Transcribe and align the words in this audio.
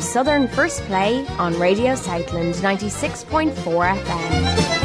Southern 0.00 0.48
First 0.48 0.82
Play 0.82 1.26
on 1.38 1.58
Radio 1.58 1.94
Southland 1.94 2.54
96.4 2.54 3.54
FM. 3.54 4.78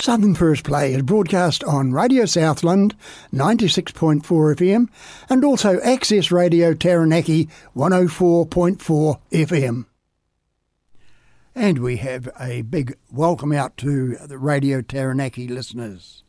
Southern 0.00 0.34
First 0.34 0.64
Play 0.64 0.94
is 0.94 1.02
broadcast 1.02 1.62
on 1.62 1.92
Radio 1.92 2.24
Southland 2.24 2.96
96.4 3.32 4.22
FM 4.22 4.88
and 5.30 5.44
also 5.44 5.80
Access 5.80 6.32
Radio 6.32 6.74
Taranaki 6.74 7.48
104.4 7.76 9.20
FM. 9.30 9.86
And 11.54 11.78
we 11.78 11.98
have 11.98 12.28
a 12.40 12.62
big 12.62 12.96
welcome 13.12 13.52
out 13.52 13.76
to 13.76 14.16
the 14.16 14.38
Radio 14.38 14.82
Taranaki 14.82 15.46
listeners. 15.46 16.24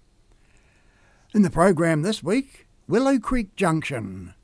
In 1.34 1.42
the 1.42 1.50
program 1.50 2.04
this 2.04 2.22
week, 2.22 2.68
Willow 2.88 3.18
Creek 3.18 3.56
Junction 3.56 4.36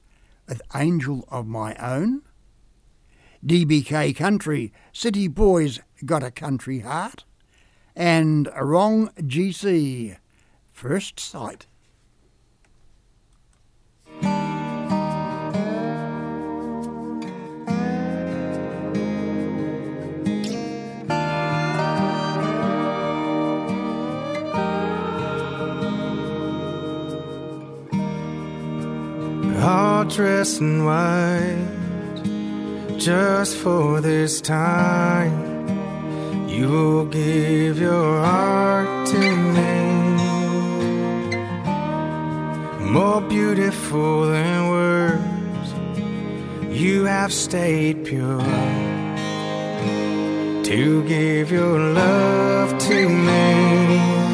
with 0.49 0.61
Angel 0.75 1.25
of 1.29 1.45
My 1.45 1.75
Own. 1.75 2.23
DBK 3.45 4.15
Country, 4.15 4.73
City 4.91 5.29
Boys 5.29 5.79
Got 6.03 6.23
a 6.23 6.31
Country 6.31 6.79
Heart. 6.79 7.23
And 7.95 8.49
Wrong 8.59 9.11
GC, 9.19 10.17
First 10.71 11.19
Sight. 11.19 11.67
All 29.69 30.03
dressed 30.03 30.61
in 30.61 30.83
white 30.83 31.67
just 32.97 33.55
for 33.57 34.01
this 34.01 34.41
time. 34.41 35.37
You 36.47 36.67
will 36.69 37.05
give 37.05 37.79
your 37.79 38.11
heart 38.25 39.07
to 39.13 39.23
me, 39.55 39.73
more 42.97 43.21
beautiful 43.21 44.25
than 44.33 44.69
words. 44.69 45.69
You 46.81 47.05
have 47.05 47.31
stayed 47.31 48.05
pure 48.05 48.41
to 50.69 51.03
give 51.07 51.51
your 51.51 51.77
love 51.93 52.77
to 52.89 53.09
me. 53.09 54.28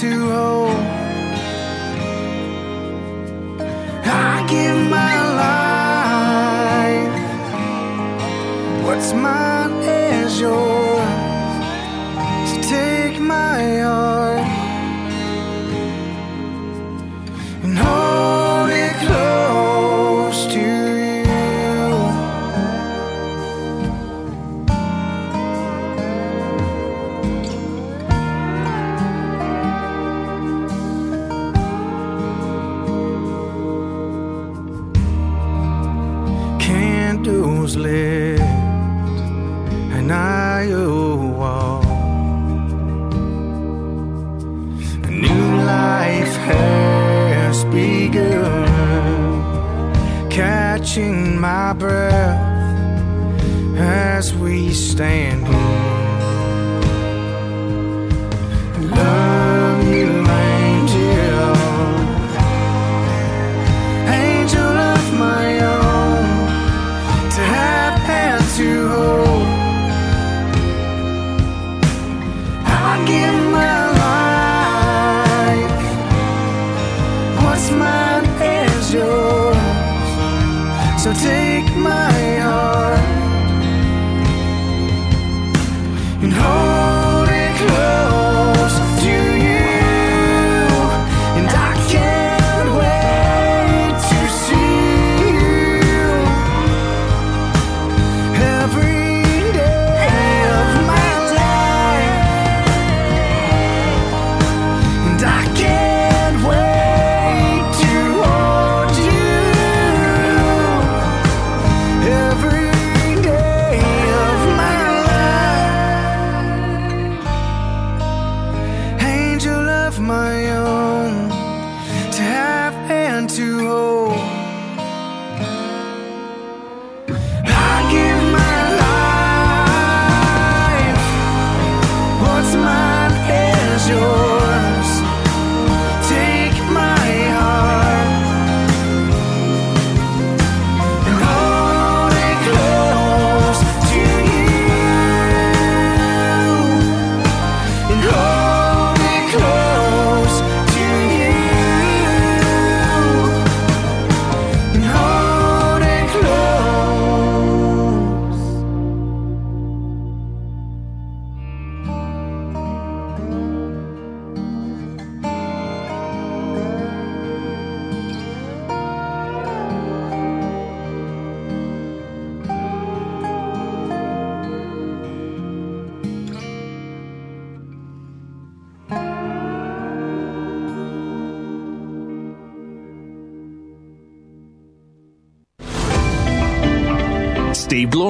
To 0.00 0.28
hold. 0.28 0.73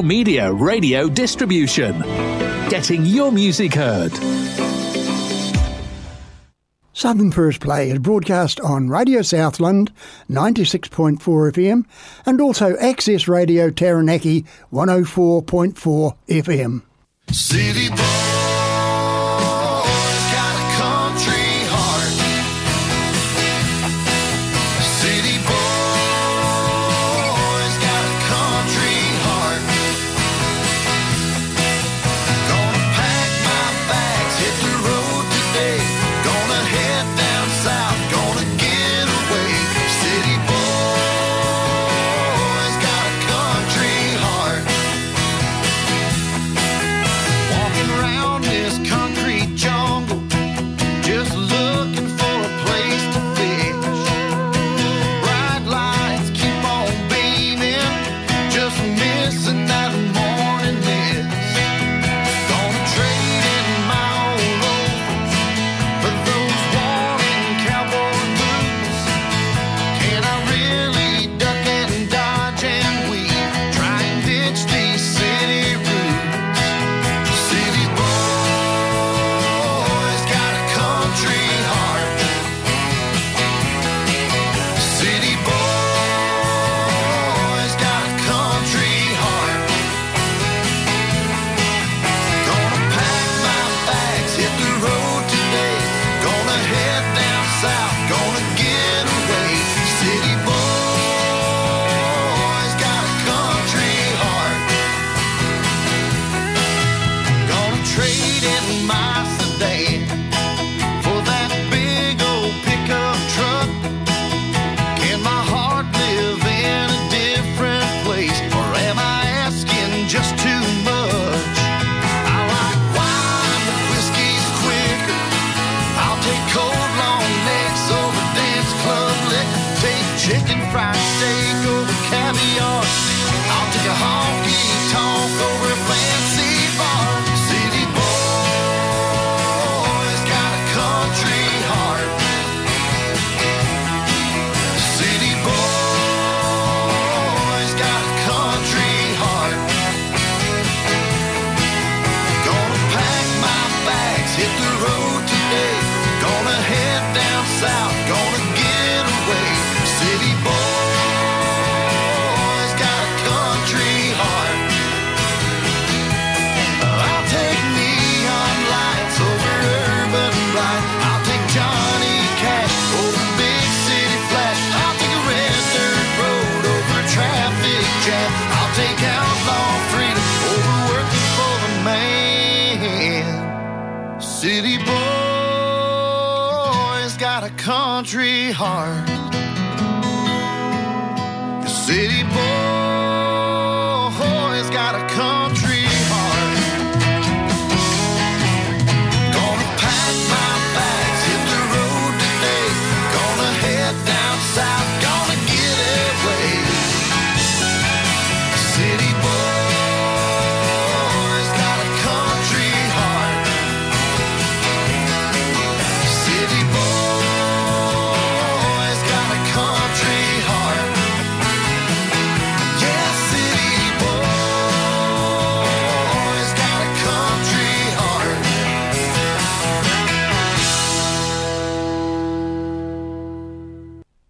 media 0.05 0.53
radio 0.53 1.09
distribution. 1.09 1.99
Getting 2.69 3.07
your 3.07 3.33
music 3.33 3.75
heard. 3.75 4.13
Southern 6.93 7.33
First 7.33 7.61
Play 7.61 7.91
is 7.91 7.99
broadcast 7.99 8.61
on 8.61 8.89
Radio 8.89 9.23
Southland 9.23 9.91
96.4 10.31 11.19
FM 11.19 11.85
and 12.25 12.41
also 12.41 12.77
Access 12.77 13.27
Radio 13.27 13.71
Taranaki 13.71 14.45
104.4 14.73 16.17
FM. 16.29 16.83
City 17.33 17.89
Boy. 17.89 18.34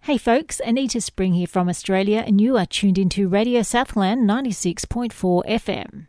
Hey 0.04 0.18
folks, 0.18 0.60
Anita 0.60 1.00
Spring 1.00 1.32
here 1.32 1.46
from 1.46 1.66
Australia, 1.66 2.22
and 2.26 2.38
you 2.38 2.58
are 2.58 2.66
tuned 2.66 2.98
into 2.98 3.26
Radio 3.26 3.62
Southland 3.62 4.28
96.4 4.28 5.46
FM. 5.46 6.08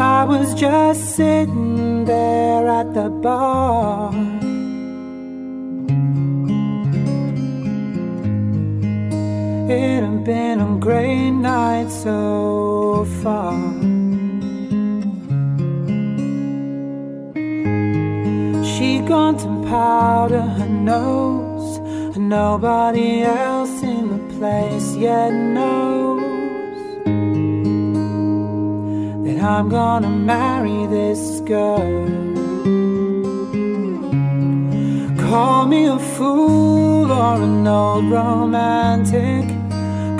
I 0.00 0.24
was 0.24 0.52
just 0.54 1.14
sitting 1.14 2.06
there 2.06 2.66
at 2.66 2.92
the 2.92 3.08
bar 3.08 4.39
It 9.70 10.02
ain't 10.02 10.24
been 10.24 10.58
a 10.60 10.78
great 10.80 11.30
night 11.30 11.90
so 11.92 13.06
far. 13.22 13.54
She 18.64 18.98
gone 18.98 19.36
to 19.38 19.68
powder 19.70 20.40
her 20.40 20.68
nose, 20.68 21.78
and 22.16 22.28
nobody 22.28 23.22
else 23.22 23.80
in 23.84 24.08
the 24.08 24.34
place 24.34 24.96
yet 24.96 25.32
knows 25.32 26.20
that 29.24 29.38
I'm 29.40 29.68
gonna 29.68 30.10
marry 30.10 30.86
this 30.86 31.40
girl. 31.42 32.08
Call 35.28 35.66
me 35.66 35.86
a 35.86 35.96
fool 36.16 37.12
or 37.12 37.40
an 37.40 37.64
old 37.68 38.10
romantic. 38.10 39.59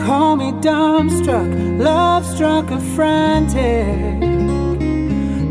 Call 0.06 0.36
me 0.36 0.52
dumbstruck, 0.52 1.78
love 1.78 2.24
struck 2.26 2.70
or 2.70 2.80
frantic. 2.94 4.20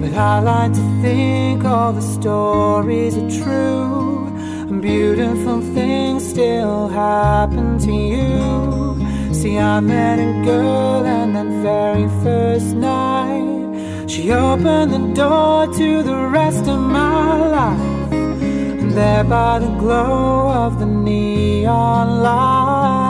But 0.02 0.14
I 0.14 0.40
like 0.40 0.74
to 0.74 1.02
think 1.02 1.64
all 1.66 1.94
the 1.94 2.02
stories 2.02 3.16
are 3.18 3.30
true. 3.44 4.28
And 4.70 4.82
beautiful 4.82 5.62
things 5.74 6.28
still 6.28 6.88
happen 6.88 7.80
to 7.80 7.92
you. 7.92 9.34
See, 9.34 9.58
I 9.58 9.80
met 9.80 10.20
a 10.20 10.44
girl, 10.44 11.06
and 11.06 11.36
that 11.36 11.48
very 11.64 12.08
first 12.24 12.76
night. 12.76 14.10
She 14.10 14.32
opened 14.32 14.92
the 14.92 15.14
door 15.14 15.68
to 15.74 16.04
the 16.04 16.28
rest 16.28 16.68
of 16.68 16.80
my 16.80 17.48
life. 17.48 18.12
And 18.12 18.92
there 18.92 19.24
by 19.24 19.60
the 19.60 19.74
glow 19.78 20.50
of 20.50 20.80
the 20.80 20.86
neon 20.86 22.24
light. 22.24 23.09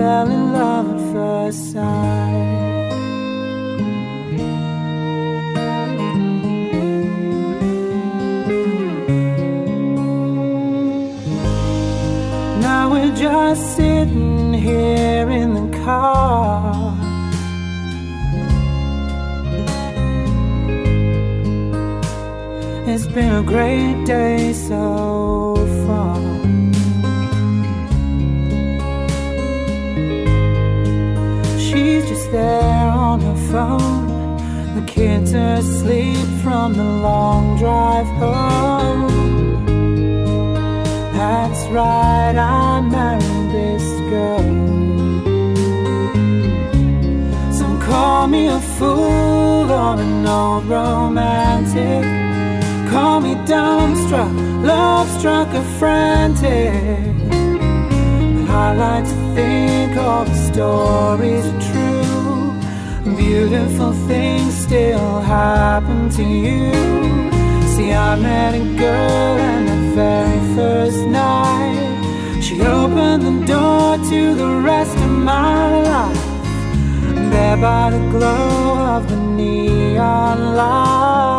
Fell 0.00 0.30
in 0.30 0.52
love 0.54 0.86
at 0.94 1.00
first 1.12 1.72
sight. 1.72 2.90
Now 12.62 12.82
we're 12.92 13.14
just 13.14 13.76
sitting 13.76 14.54
here 14.54 15.28
in 15.28 15.48
the 15.60 15.68
car. 15.84 16.96
It's 22.90 23.06
been 23.06 23.32
a 23.34 23.42
great 23.42 24.06
day 24.06 24.54
so 24.54 25.56
far. 25.86 26.29
There 32.30 32.88
on 32.88 33.20
her 33.20 33.36
phone. 33.50 34.76
The 34.76 34.82
kids 34.86 35.34
are 35.34 35.54
asleep 35.54 36.26
from 36.42 36.74
the 36.74 36.84
long 36.84 37.58
drive 37.58 38.06
home. 38.06 39.08
That's 41.12 41.62
right, 41.68 42.36
I 42.36 42.80
married 42.80 43.50
this 43.52 43.84
girl. 44.10 44.42
Some 47.52 47.80
call 47.80 48.26
me 48.28 48.46
a 48.48 48.60
fool 48.60 49.70
or 49.70 50.00
an 50.00 50.26
old 50.26 50.64
romantic. 50.66 52.04
Call 52.90 53.20
me 53.20 53.34
dumbstruck, 53.46 54.32
love 54.64 55.08
struck 55.18 55.48
or 55.54 55.64
frantic. 55.78 56.72
But 58.46 58.50
I 58.50 58.74
like 58.74 59.04
to 59.04 59.34
think 59.34 59.96
all 59.96 60.24
the 60.24 60.34
stories 60.52 61.46
are 61.46 61.60
true. 61.60 61.69
Beautiful 63.30 63.92
things 64.08 64.52
still 64.66 65.20
happen 65.20 66.08
to 66.18 66.22
you. 66.24 66.72
See, 67.72 67.92
I 67.92 68.16
met 68.16 68.56
a 68.56 68.64
girl 68.76 69.38
and 69.50 69.68
the 69.68 69.94
very 69.94 70.40
first 70.56 71.06
night 71.06 72.40
she 72.42 72.60
opened 72.60 73.22
the 73.22 73.46
door 73.46 73.98
to 74.10 74.34
the 74.34 74.50
rest 74.70 74.96
of 74.96 75.10
my 75.10 75.80
life. 75.80 76.24
There 77.30 77.56
by 77.56 77.90
the 77.90 78.02
glow 78.10 78.96
of 78.96 79.08
the 79.08 79.16
neon 79.16 80.56
lights, 80.56 81.36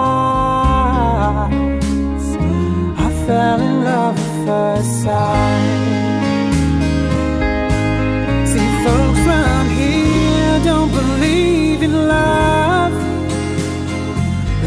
I 3.05 3.07
fell 3.25 3.59
in 3.59 3.83
love 3.83 4.17
at 4.17 4.45
first 4.45 5.03
sight. 5.03 5.80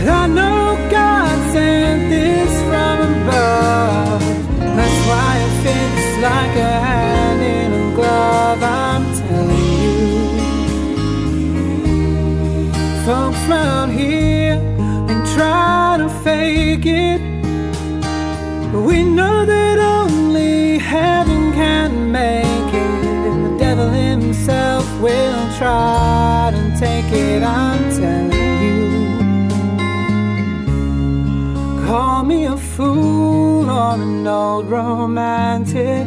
I 0.06 0.26
know 0.26 0.76
God 0.90 1.52
sent 1.52 2.11
this 2.11 2.52
from 2.68 2.96
above. 3.23 4.20
That's 4.76 5.00
why 5.08 5.38
it 5.44 5.52
fits 5.62 6.06
like 6.23 6.56
a 6.56 6.73
hand 6.87 7.40
in 7.42 7.73
a 7.73 7.94
glove. 7.94 8.62
I'm 8.62 9.04
telling 9.20 9.68
you, 9.82 9.96
folks 13.06 13.42
round 13.49 13.92
here 13.92 14.56
they 15.06 15.18
try 15.34 15.96
to 15.99 16.08
fake 16.23 16.87
it, 16.87 17.20
but 18.73 18.82
we 18.82 19.02
know 19.04 19.46
that 19.46 19.78
only 19.78 20.78
heaven 20.78 21.52
can 21.52 22.12
make 22.12 22.75
it. 22.75 23.04
And 23.28 23.46
the 23.46 23.58
devil 23.58 23.88
himself 23.88 24.84
will 25.00 25.46
try 25.56 26.52
to 26.54 26.76
take 26.78 27.11
it. 27.12 27.42
I'm 27.42 27.83
or 33.94 34.02
an 34.02 34.26
old 34.26 34.68
romantic. 34.68 36.06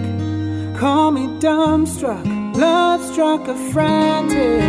Call 0.78 1.12
me 1.12 1.28
dumbstruck, 1.40 2.26
love 2.56 3.02
struck, 3.04 3.48
or 3.48 3.56
frantic. 3.72 4.62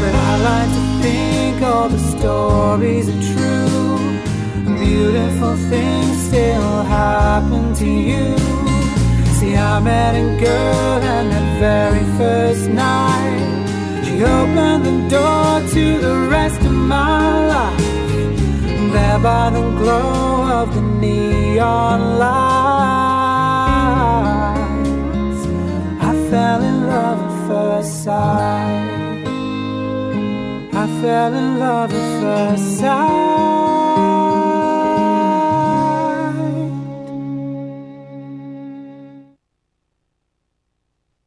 But 0.00 0.14
I 0.14 0.32
like 0.50 0.70
to 0.76 0.84
think 1.02 1.62
all 1.62 1.88
the 1.88 1.98
stories 1.98 3.08
are 3.08 3.22
true. 3.34 3.98
Beautiful 4.78 5.56
things 5.70 6.16
still 6.28 6.82
happen 6.82 7.74
to 7.74 7.88
you. 8.10 8.36
See, 9.36 9.56
I 9.56 9.80
met 9.80 10.14
a 10.14 10.26
girl, 10.44 10.98
and 11.14 11.32
that 11.32 11.48
very 11.58 12.04
first 12.18 12.68
night, 12.68 14.04
she 14.04 14.22
opened 14.22 14.84
the 14.84 14.98
door 15.16 15.60
to 15.74 15.98
the 15.98 16.28
rest 16.30 16.60
of 16.60 16.72
my 16.72 17.46
life 17.46 17.93
there 18.94 19.18
by 19.18 19.50
the 19.50 19.60
glow 19.80 20.62
of 20.62 20.74
the 20.74 20.80
neon 20.80 22.18
lights. 22.18 22.34
I 26.10 26.12
fell 26.30 26.62
in 26.62 26.86
love 26.86 27.18
at 27.28 27.48
first 27.48 28.04
sight. 28.04 29.26
I 30.82 30.86
fell 31.00 31.34
in 31.34 31.58
love 31.58 31.92
at 31.92 32.20
first 32.22 32.78
sight. 32.78 33.34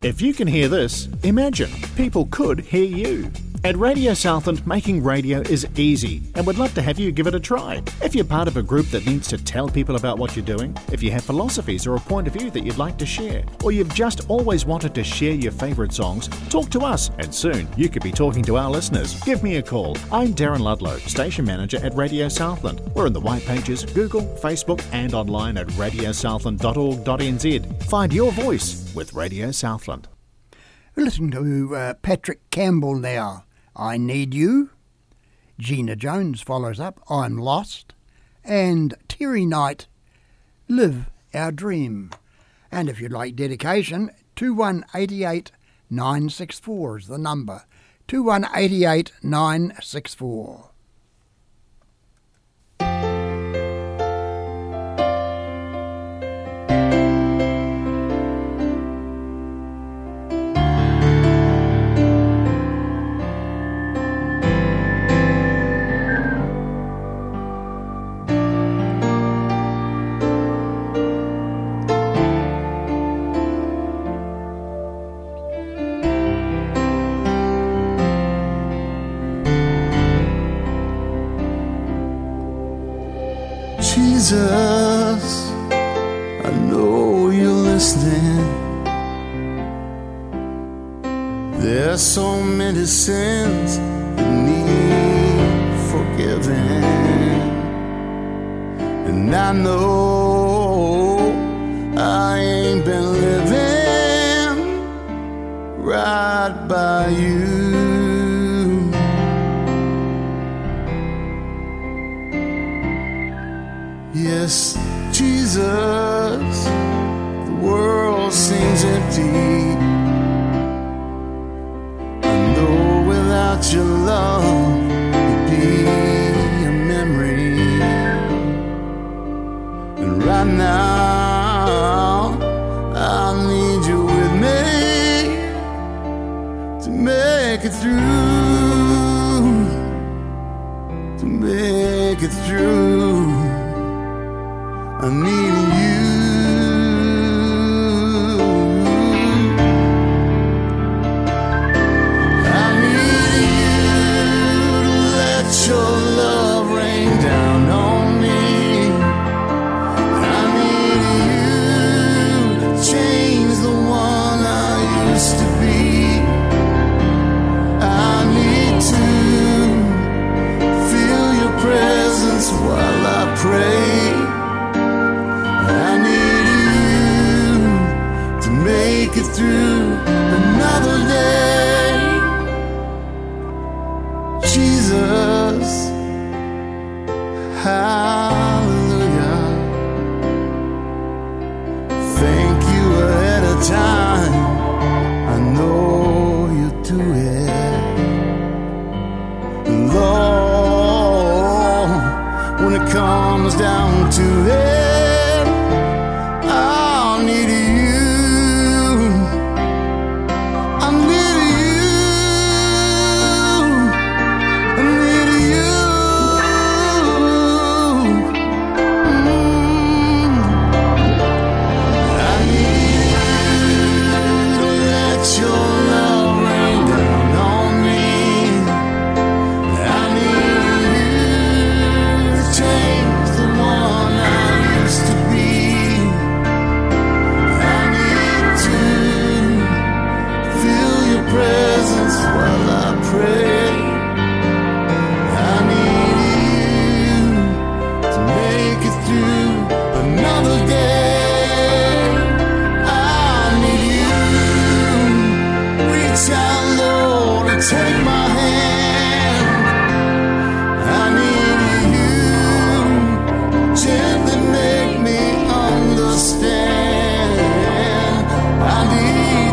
If 0.01 0.21
you 0.21 0.33
can 0.33 0.47
hear 0.47 0.69
this, 0.69 1.09
imagine 1.23 1.71
people 1.97 2.27
could 2.31 2.61
hear 2.61 2.85
you. 2.85 3.29
At 3.67 3.75
Radio 3.75 4.13
Southland, 4.13 4.65
making 4.65 5.03
radio 5.03 5.41
is 5.41 5.67
easy 5.75 6.21
and 6.35 6.47
we'd 6.47 6.57
love 6.57 6.73
to 6.75 6.81
have 6.81 6.97
you 6.97 7.11
give 7.11 7.27
it 7.27 7.35
a 7.35 7.39
try. 7.39 7.83
If 8.01 8.15
you're 8.15 8.23
part 8.23 8.47
of 8.47 8.55
a 8.55 8.63
group 8.63 8.85
that 8.91 9.05
needs 9.05 9.27
to 9.27 9.37
tell 9.37 9.67
people 9.67 9.97
about 9.97 10.17
what 10.17 10.37
you're 10.37 10.45
doing, 10.45 10.73
if 10.93 11.03
you 11.03 11.11
have 11.11 11.25
philosophies 11.25 11.85
or 11.85 11.97
a 11.97 11.99
point 11.99 12.27
of 12.27 12.33
view 12.33 12.49
that 12.51 12.63
you'd 12.63 12.77
like 12.77 12.97
to 12.97 13.05
share, 13.05 13.43
or 13.65 13.73
you've 13.73 13.93
just 13.93 14.21
always 14.29 14.65
wanted 14.65 14.95
to 14.95 15.03
share 15.03 15.33
your 15.33 15.51
favourite 15.51 15.91
songs, 15.91 16.29
talk 16.47 16.69
to 16.69 16.79
us 16.79 17.11
and 17.19 17.35
soon 17.35 17.67
you 17.75 17.89
could 17.89 18.03
be 18.03 18.13
talking 18.13 18.41
to 18.43 18.55
our 18.55 18.71
listeners. 18.71 19.21
Give 19.23 19.43
me 19.43 19.57
a 19.57 19.61
call. 19.61 19.97
I'm 20.13 20.33
Darren 20.33 20.61
Ludlow, 20.61 20.99
Station 20.99 21.43
Manager 21.43 21.85
at 21.85 21.93
Radio 21.93 22.29
Southland. 22.29 22.79
We're 22.95 23.07
in 23.07 23.13
the 23.13 23.19
white 23.19 23.45
pages, 23.45 23.83
Google, 23.83 24.21
Facebook, 24.41 24.81
and 24.93 25.13
online 25.13 25.57
at 25.57 25.67
radiosouthland.org.nz. 25.67 27.83
Find 27.83 28.13
your 28.13 28.31
voice 28.31 28.93
with 28.95 29.11
Radio 29.11 29.51
Southland. 29.51 30.07
We're 30.95 31.03
listening 31.03 31.31
to 31.31 31.75
uh, 31.75 31.95
Patrick 31.95 32.49
Campbell 32.49 32.95
now. 32.95 33.43
I 33.77 33.97
Need 33.97 34.33
You. 34.33 34.71
Gina 35.59 35.95
Jones 35.95 36.41
follows 36.41 36.79
up, 36.79 36.99
I'm 37.09 37.37
Lost. 37.37 37.93
And 38.43 38.95
Terry 39.07 39.45
Knight, 39.45 39.85
Live 40.67 41.11
Our 41.33 41.51
Dream. 41.51 42.09
And 42.71 42.89
if 42.89 42.99
you'd 42.99 43.11
like 43.11 43.35
dedication, 43.35 44.09
2188 44.35 45.51
964 45.91 46.97
is 46.97 47.07
the 47.07 47.19
number. 47.19 47.65
2188 48.07 49.11
964. 49.21 50.66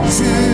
to 0.07 0.54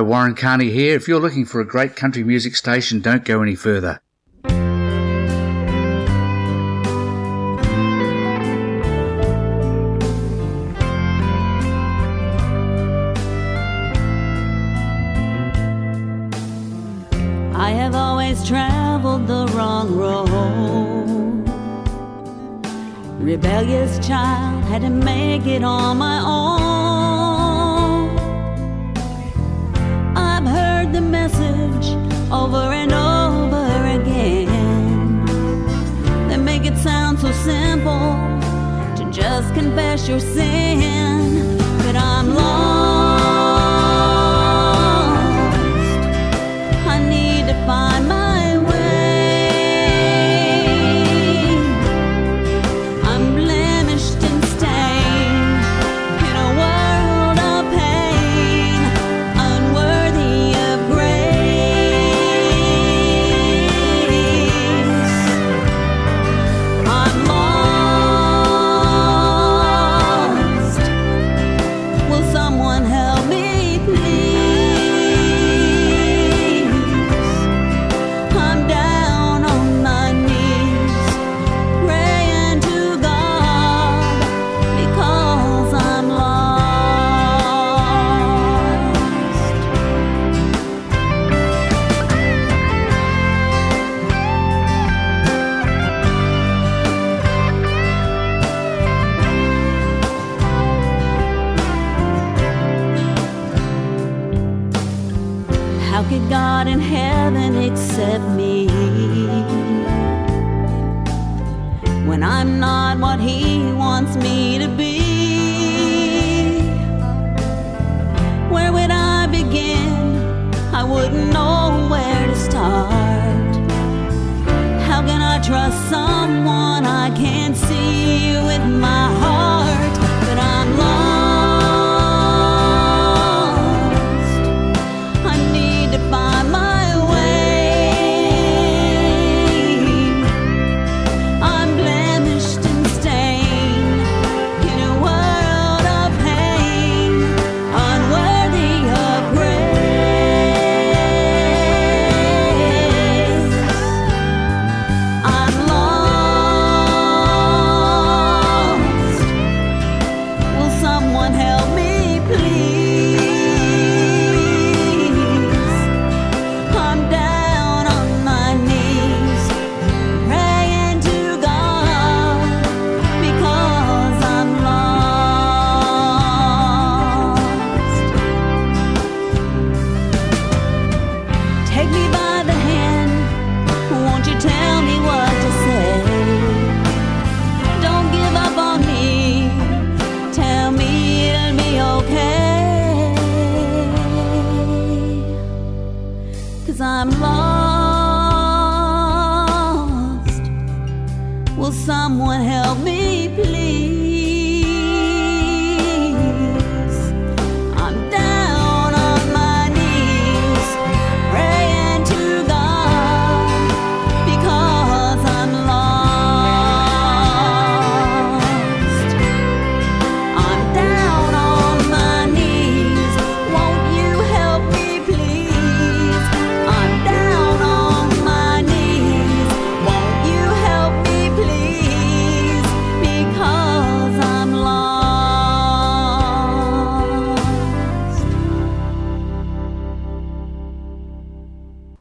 Hi, 0.00 0.04
Warren 0.04 0.34
Carney 0.34 0.70
here. 0.70 0.96
If 0.96 1.08
you're 1.08 1.20
looking 1.20 1.44
for 1.44 1.60
a 1.60 1.64
great 1.66 1.94
country 1.94 2.24
music 2.24 2.56
station, 2.56 3.00
don't 3.00 3.22
go 3.22 3.42
any 3.42 3.54
further. 3.54 4.00
I 17.54 17.72
have 17.72 17.94
always 17.94 18.42
traveled 18.48 19.26
the 19.26 19.48
wrong 19.48 19.94
road. 19.94 21.46
Rebellious 23.22 23.98
child 23.98 24.64
had 24.64 24.80
to 24.80 24.88
make 24.88 25.44
it 25.44 25.62
on 25.62 25.98
my 25.98 26.20
own. 26.20 26.59
simple 37.80 38.40
to 38.96 39.10
just 39.10 39.54
confess 39.54 40.08
your 40.08 40.20
sin. 40.20 40.89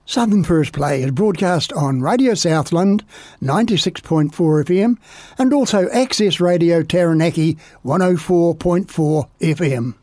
Southern 0.09 0.43
First 0.43 0.73
Play 0.73 1.03
is 1.03 1.11
broadcast 1.11 1.71
on 1.73 2.01
Radio 2.01 2.33
Southland 2.33 3.05
96.4 3.43 4.31
FM 4.31 4.97
and 5.37 5.53
also 5.53 5.87
Access 5.89 6.39
Radio 6.39 6.81
Taranaki 6.81 7.59
104.4 7.85 9.29
FM. 9.39 9.93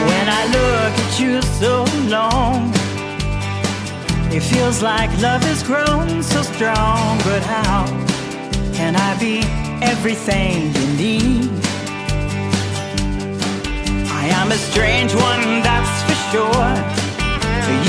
When 0.00 0.28
I 0.30 0.46
look 0.46 0.98
at 0.98 1.20
you 1.20 1.42
so 1.42 1.84
long, 2.08 2.72
it 4.34 4.40
feels 4.40 4.80
like 4.80 5.10
love 5.20 5.42
has 5.42 5.62
grown 5.62 6.22
so 6.22 6.40
strong. 6.40 7.18
But 7.18 7.42
how 7.42 7.84
can 8.72 8.96
I 8.96 9.20
be 9.20 9.65
everything 9.82 10.72
you 10.74 10.86
need? 10.96 11.50
I 14.20 14.24
am 14.40 14.52
a 14.52 14.56
strange 14.56 15.14
one, 15.14 15.62
that's 15.62 15.96
for 16.06 16.18
sure. 16.30 16.72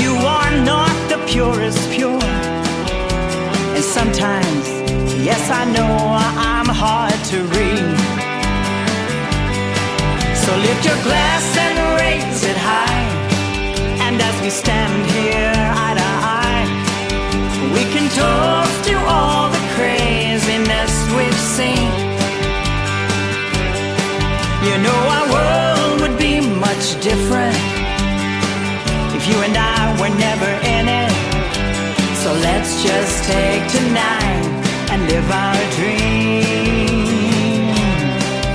You 0.02 0.14
are 0.36 0.52
not 0.64 0.94
the 1.08 1.18
purest 1.26 1.90
pure. 1.90 2.22
And 3.76 3.84
sometimes, 3.84 4.66
yes, 5.28 5.50
I 5.50 5.64
know 5.76 5.92
I'm 6.52 6.68
hard 6.68 7.18
to 7.32 7.38
read. 7.56 7.98
So 10.42 10.56
lift 10.56 10.84
your 10.84 11.00
glass 11.02 11.44
and 11.66 11.76
raise 12.00 12.42
it 12.44 12.56
high. 12.56 13.06
And 14.04 14.20
as 14.20 14.42
we 14.42 14.50
stand 14.50 15.10
here 15.10 15.27
let's 32.68 32.82
just 32.82 33.24
take 33.24 33.66
tonight 33.70 34.44
and 34.90 35.00
live 35.08 35.30
our 35.30 35.62
dream. 35.76 36.44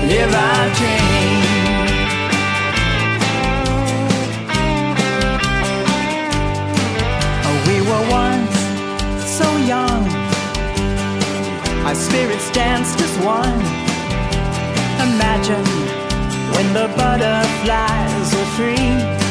Live 0.08 0.34
our 0.34 0.67
dream. 0.80 1.02
We 7.67 7.82
were 7.89 8.06
once 8.12 8.56
so 9.26 9.49
young, 9.65 10.04
our 11.88 11.95
spirits 11.95 12.52
danced 12.52 12.99
as 12.99 13.17
one. 13.26 13.62
Imagine 15.10 15.65
when 16.54 16.67
the 16.73 16.88
butterflies 16.95 18.36
were 18.36 18.49
free. 18.58 19.22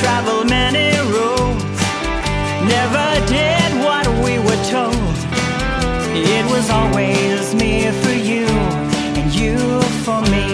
Traveled 0.00 0.48
many 0.48 0.88
roads, 1.12 1.80
never 2.74 3.08
did 3.28 3.68
what 3.84 4.06
we 4.24 4.38
were 4.38 4.62
told. 4.76 5.16
It 6.36 6.44
was 6.54 6.70
always 6.70 7.54
me 7.54 7.90
for 8.02 8.16
you 8.30 8.48
and 9.18 9.28
you 9.40 9.58
for 10.04 10.20
me. 10.34 10.46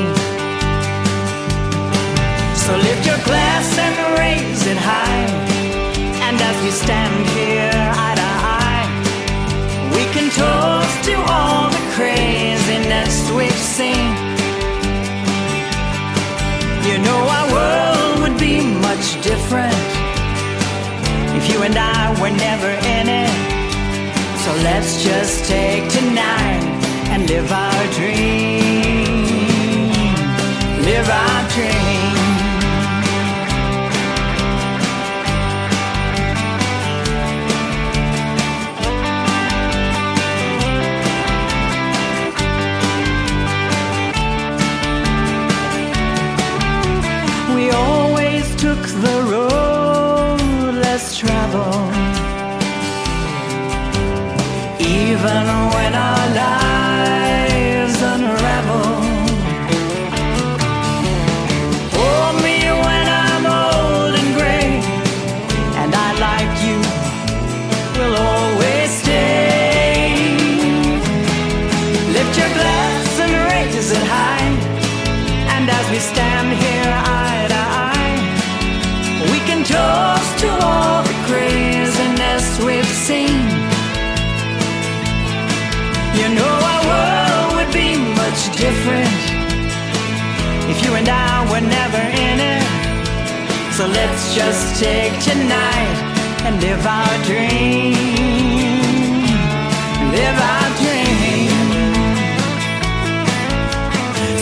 So 2.64 2.72
lift 2.86 3.06
your 3.06 3.20
glass 3.28 3.66
and 3.86 3.96
raise 4.18 4.66
it 4.66 4.78
high. 4.90 5.26
And 6.26 6.36
as 6.40 6.56
we 6.64 6.70
stand 6.70 7.14
here 7.38 7.80
eye 8.04 8.16
to 8.22 8.30
eye, 8.58 8.88
we 9.94 10.04
can 10.14 10.26
toast 10.42 10.98
to 11.08 11.14
all 11.34 11.70
the 11.70 11.84
craziness 11.94 13.30
we've 13.30 13.62
seen. 13.76 14.25
Be 18.38 18.60
much 18.60 19.22
different 19.22 19.74
if 21.36 21.52
you 21.52 21.62
and 21.62 21.76
I 21.76 22.10
were 22.20 22.30
never 22.30 22.70
in 22.70 23.08
it. 23.08 23.36
So 24.44 24.52
let's 24.62 25.02
just 25.02 25.44
take 25.48 25.88
tonight 25.88 26.62
and 27.12 27.28
live 27.28 27.50
our 27.50 27.86
dream. 27.92 29.24
Live 30.84 31.08
our 31.08 31.48
dream. 31.50 32.05
The 48.94 49.16
road 49.32 50.74
less 50.74 51.18
traveled. 51.18 51.92
even 54.80 55.75
So 93.76 93.86
let's 93.86 94.34
just 94.34 94.82
take 94.82 95.12
tonight 95.20 95.96
and 96.46 96.58
live 96.62 96.86
our 96.86 97.24
dream. 97.24 97.92
Live 100.16 100.38
our 100.52 100.68
dream. 100.80 101.50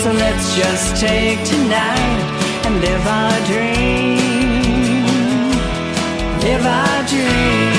So 0.02 0.12
let's 0.12 0.54
just 0.56 1.00
take 1.00 1.42
tonight 1.44 2.20
and 2.64 2.80
live 2.80 3.06
our 3.08 3.40
dream. 3.48 4.20
Live 6.40 6.64
our 6.64 7.08
dream. 7.08 7.73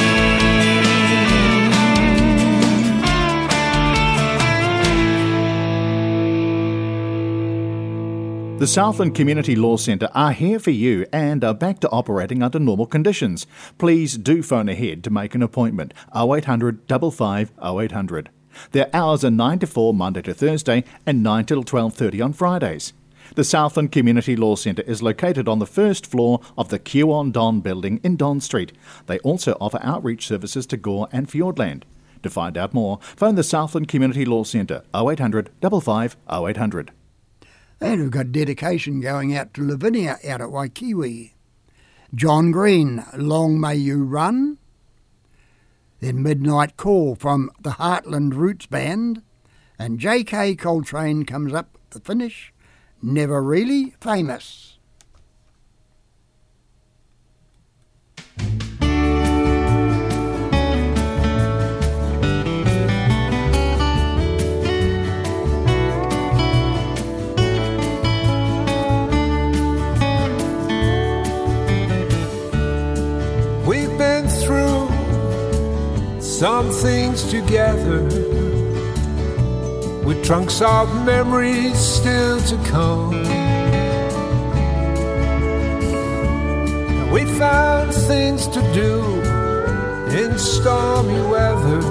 The 8.57 8.67
Southland 8.67 9.15
Community 9.15 9.53
Law 9.53 9.75
Centre 9.75 10.09
are 10.13 10.31
here 10.31 10.59
for 10.59 10.71
you 10.71 11.05
and 11.11 11.43
are 11.43 11.53
back 11.53 11.81
to 11.81 11.89
operating 11.89 12.41
under 12.41 12.57
normal 12.57 12.85
conditions. 12.85 13.45
Please 13.77 14.17
do 14.17 14.41
phone 14.41 14.69
ahead 14.69 15.03
to 15.03 15.09
make 15.09 15.35
an 15.35 15.43
appointment 15.43 15.93
0800 16.15 16.79
55 16.87 17.51
0800. 17.61 18.29
Their 18.71 18.89
hours 18.93 19.25
are 19.25 19.29
9 19.29 19.59
to 19.59 19.67
4 19.67 19.93
Monday 19.93 20.21
to 20.21 20.33
Thursday 20.33 20.85
and 21.05 21.21
9 21.21 21.43
till 21.43 21.63
12:30 21.65 22.23
on 22.23 22.31
Fridays. 22.31 22.93
The 23.35 23.43
Southland 23.43 23.91
Community 23.91 24.37
Law 24.37 24.55
Centre 24.55 24.83
is 24.83 25.03
located 25.03 25.49
on 25.49 25.59
the 25.59 25.65
first 25.65 26.05
floor 26.05 26.39
of 26.57 26.69
the 26.69 26.79
Q 26.79 27.11
on 27.11 27.33
Don 27.33 27.59
building 27.59 27.99
in 28.05 28.15
Don 28.15 28.39
Street. 28.39 28.71
They 29.07 29.19
also 29.19 29.57
offer 29.59 29.79
outreach 29.83 30.27
services 30.27 30.65
to 30.67 30.77
Gore 30.77 31.09
and 31.11 31.27
Fiordland. 31.27 31.83
To 32.23 32.29
find 32.29 32.57
out 32.57 32.73
more, 32.73 32.99
phone 33.17 33.35
the 33.35 33.43
Southland 33.43 33.89
Community 33.89 34.23
Law 34.23 34.45
Centre 34.45 34.83
0800 34.95 35.49
55 35.61 36.15
0800. 36.31 36.91
And 37.81 38.01
we've 38.01 38.11
got 38.11 38.31
dedication 38.31 39.01
going 39.01 39.35
out 39.35 39.53
to 39.53 39.65
Lavinia 39.65 40.17
out 40.27 40.41
at 40.41 40.49
Waikiwi. 40.49 41.33
John 42.13 42.51
Green, 42.51 43.03
Long 43.15 43.59
May 43.59 43.75
You 43.75 44.03
Run. 44.03 44.57
Then 45.99 46.23
Midnight 46.23 46.77
Call 46.77 47.15
from 47.15 47.51
the 47.59 47.71
Heartland 47.71 48.33
Roots 48.33 48.65
Band. 48.65 49.21
And 49.77 49.99
J.K. 49.99 50.55
Coltrane 50.55 51.25
comes 51.25 51.53
up 51.53 51.77
the 51.89 51.99
finish, 51.99 52.53
Never 53.01 53.43
Really 53.43 53.93
Famous. 53.99 54.74
Some 76.39 76.69
things 76.69 77.23
together 77.31 78.03
with 80.03 80.21
trunks 80.25 80.61
of 80.61 81.05
memories 81.05 81.77
still 81.77 82.41
to 82.41 82.57
come. 82.69 83.13
And 86.93 87.09
we 87.13 87.23
found 87.39 87.93
things 87.93 88.49
to 88.49 88.61
do 88.73 89.21
in 90.11 90.37
stormy 90.37 91.21
weather. 91.31 91.81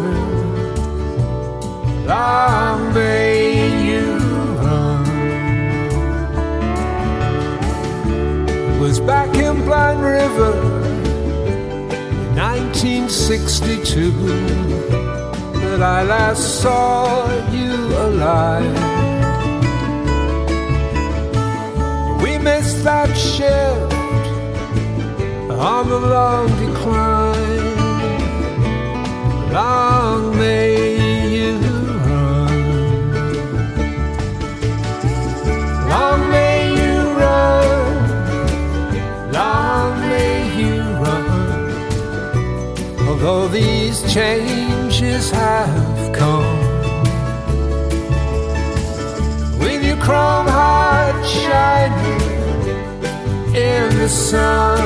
Long 2.07 2.93
may 2.93 3.89
you 3.89 4.19
run. 4.59 5.07
It 8.75 8.79
was 8.79 9.01
back 9.01 9.35
in 9.37 9.65
Blind 9.65 10.03
River. 10.03 10.84
1962 12.37 14.11
that 15.69 15.83
I 15.83 16.03
last 16.03 16.61
saw 16.61 17.27
you 17.51 17.75
alive. 18.09 18.75
We 22.23 22.39
missed 22.39 22.83
that 22.83 23.17
shift 23.17 23.95
on 25.53 25.89
the 25.89 26.01
long 26.01 26.49
decline. 26.65 27.75
Long 29.53 30.37
may 30.37 30.74
Although 43.25 43.49
these 43.49 44.03
changes 44.13 45.31
have 45.31 46.13
come, 46.13 46.61
with 49.59 49.83
your 49.83 49.97
chrome 49.97 50.47
heart 50.47 51.25
shining 51.25 52.21
in 53.55 53.97
the 53.97 54.11
sun, 54.11 54.79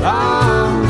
long 0.00 0.88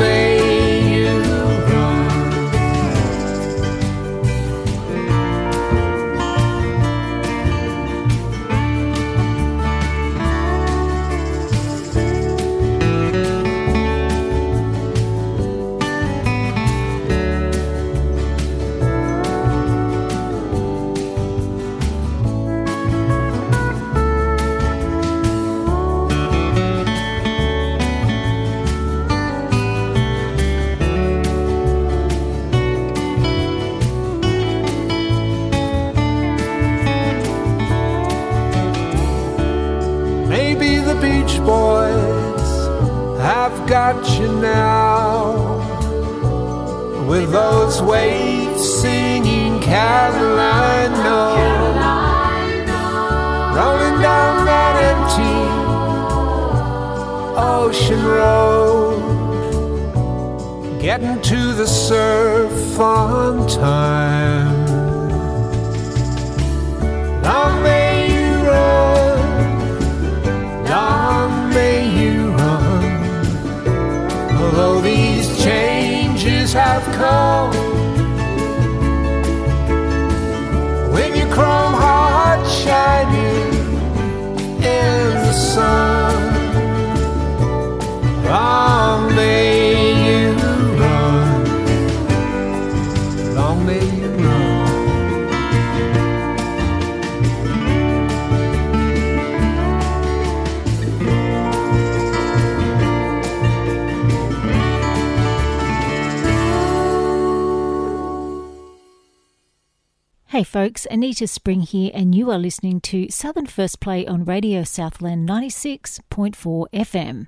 Anita 111.13 111.27
Spring 111.27 111.61
here, 111.61 111.91
and 111.93 112.15
you 112.15 112.31
are 112.31 112.39
listening 112.39 112.81
to 112.81 113.07
Southern 113.11 113.45
First 113.45 113.79
Play 113.79 114.03
on 114.07 114.25
Radio 114.25 114.63
Southland 114.63 115.29
96.4 115.29 116.65
FM. 116.73 117.27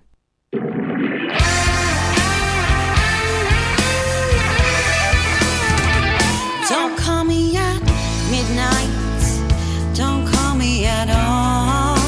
Don't 6.67 6.98
call 6.98 7.26
me 7.26 7.56
at 7.56 7.80
midnight. 8.32 9.95
Don't 9.95 10.26
call 10.34 10.56
me 10.56 10.88
at 10.88 11.08
all. 11.12 12.00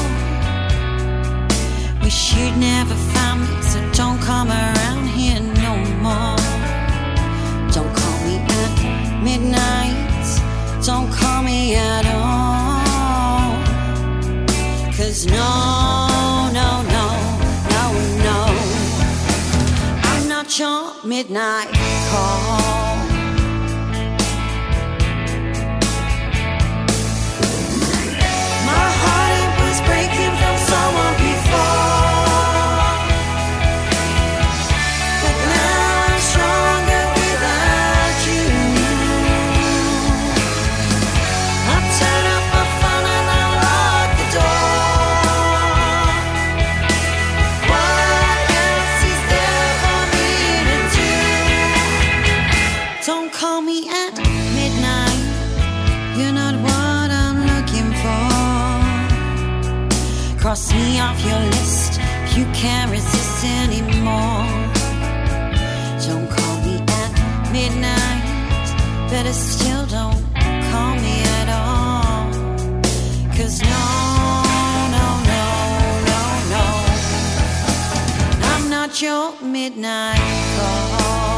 Wish 2.02 2.34
you'd 2.34 2.56
never 2.56 2.96
midnight 21.04 21.68
call. 22.10 22.97
Your 61.24 61.40
list 61.56 62.00
you 62.38 62.44
can't 62.52 62.88
resist 62.90 63.44
anymore. 63.44 64.46
Don't 66.06 66.30
call 66.30 66.56
me 66.62 66.76
at 67.00 67.52
midnight. 67.52 68.70
Better 69.10 69.32
still, 69.32 69.86
don't 69.86 70.22
call 70.70 70.94
me 70.94 71.22
at 71.40 71.48
all. 71.48 72.30
Cause 73.36 73.60
no, 73.60 73.84
no, 74.96 75.06
no, 75.32 75.44
no, 76.12 76.22
no. 76.54 76.64
I'm 78.52 78.70
not 78.70 79.02
your 79.02 79.32
midnight 79.42 80.20
call. 80.56 81.37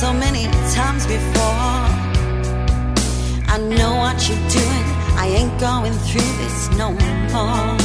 So 0.00 0.12
many 0.12 0.44
times 0.74 1.06
before. 1.06 1.80
I 3.48 3.56
know 3.58 3.94
what 3.96 4.28
you're 4.28 4.48
doing. 4.50 4.86
I 5.16 5.26
ain't 5.38 5.58
going 5.58 5.94
through 6.06 6.30
this 6.40 6.68
no 6.76 6.90
more. 7.32 7.76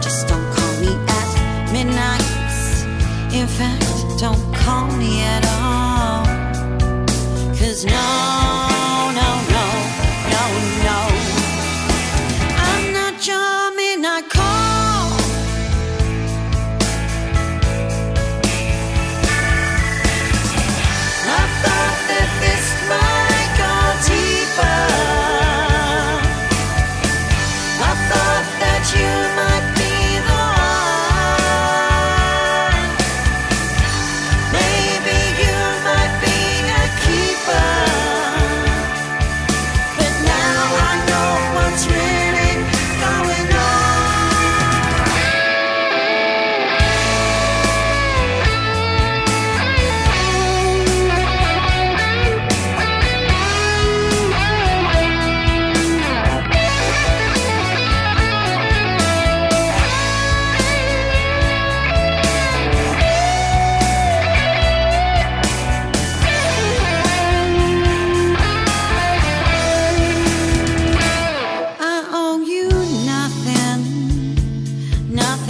Just 0.00 0.26
don't 0.28 0.48
call 0.56 0.72
me 0.80 0.92
at 1.18 1.70
midnight. 1.70 2.24
In 3.34 3.46
fact, 3.46 3.84
don't 4.18 4.42
call 4.54 4.86
me 4.96 5.20
at 5.20 5.44
all. 5.60 6.24
Cause 7.58 7.84
no, 7.84 8.51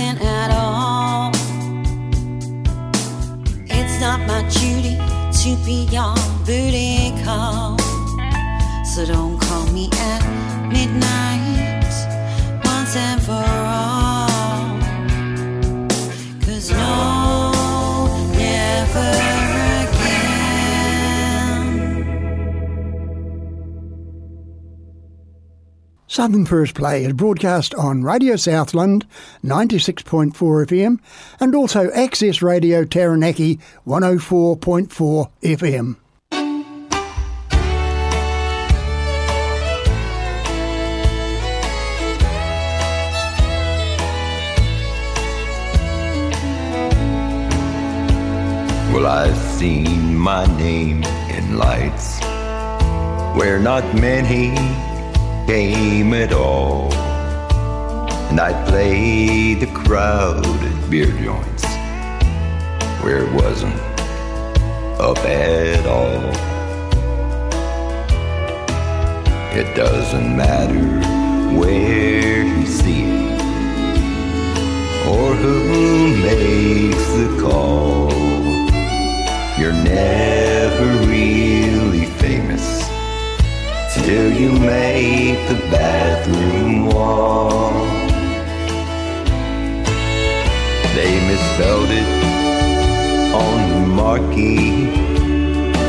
nothing 0.03 0.27
at 0.27 0.51
all. 0.51 1.31
It's 3.67 4.01
not 4.01 4.21
my 4.27 4.43
duty 4.49 4.97
to 5.43 5.65
be 5.65 5.89
your 5.91 6.15
booty 6.47 7.13
call. 7.25 7.79
So 8.95 9.07
don't 9.07 9.41
call 9.41 9.67
me 9.73 9.89
at 9.93 10.23
midnight 10.69 11.95
once 12.65 12.97
and 12.97 13.23
for 13.23 13.33
all. 13.33 13.62
Southern 26.13 26.45
First 26.45 26.75
Play 26.75 27.07
is 27.07 27.15
broadcast 27.15 27.75
on 27.75 28.03
Radio 28.03 28.37
Southland 28.37 29.07
96.4 29.43 30.35
FM 30.35 30.99
and 31.41 31.55
also 31.55 31.91
Access 31.93 32.43
Radio 32.43 32.85
Taranaki 32.85 33.59
104.4 33.87 35.31
FM. 35.43 35.97
Well, 48.93 49.07
I've 49.07 49.39
seen 49.39 50.15
my 50.19 50.45
name 50.59 51.05
in 51.05 51.57
lights 51.57 52.21
where 53.35 53.59
not 53.59 53.83
many 53.95 54.92
came 55.47 56.13
at 56.15 56.33
all. 56.33 56.93
And 58.31 58.41
I'd 58.41 58.67
play 58.69 59.55
the 59.55 59.67
crowded 59.67 60.91
beer 60.91 61.13
joints 61.23 61.65
where 63.03 63.25
it 63.25 63.33
wasn't 63.33 63.79
up 64.99 65.19
at 65.19 65.87
all. 65.87 66.23
It 69.55 69.77
doesn't 69.77 70.37
matter 70.37 70.83
where 71.59 72.43
you 72.43 72.67
see 72.67 73.05
it 73.05 73.43
or 75.07 75.35
who 75.35 76.17
makes 76.23 77.07
the 77.19 77.39
call. 77.43 78.11
You're 79.59 79.73
never 79.73 81.07
really 84.07 84.59
make 84.59 85.49
the 85.49 85.55
bathroom 85.71 86.87
wall. 86.87 87.73
They 90.95 91.13
misspelled 91.29 91.91
it 91.91 92.09
on 93.35 93.71
the 93.71 93.87
marquee. 93.87 94.87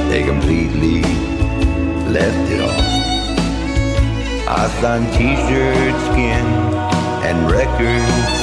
They 0.09 0.23
completely 0.23 1.01
left 2.11 2.51
it 2.51 2.61
off. 2.61 2.93
I 4.47 4.67
signed 4.81 5.11
t-shirts, 5.13 6.03
skin, 6.11 6.45
and 7.27 7.49
records. 7.49 8.37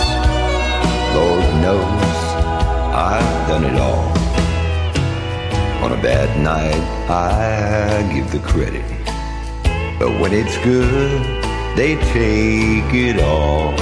Lord 1.15 1.45
knows 1.63 2.21
I've 2.93 3.49
done 3.49 3.65
it 3.65 3.81
all. 3.81 4.11
On 5.85 5.93
a 5.93 6.03
bad 6.03 6.39
night, 6.41 6.85
I 7.09 8.13
give 8.13 8.31
the 8.33 8.41
credit. 8.41 9.10
But 10.01 10.19
when 10.19 10.33
it's 10.33 10.57
good, 10.65 11.21
they 11.77 11.97
take 12.15 12.95
it 12.95 13.21
all. 13.21 13.73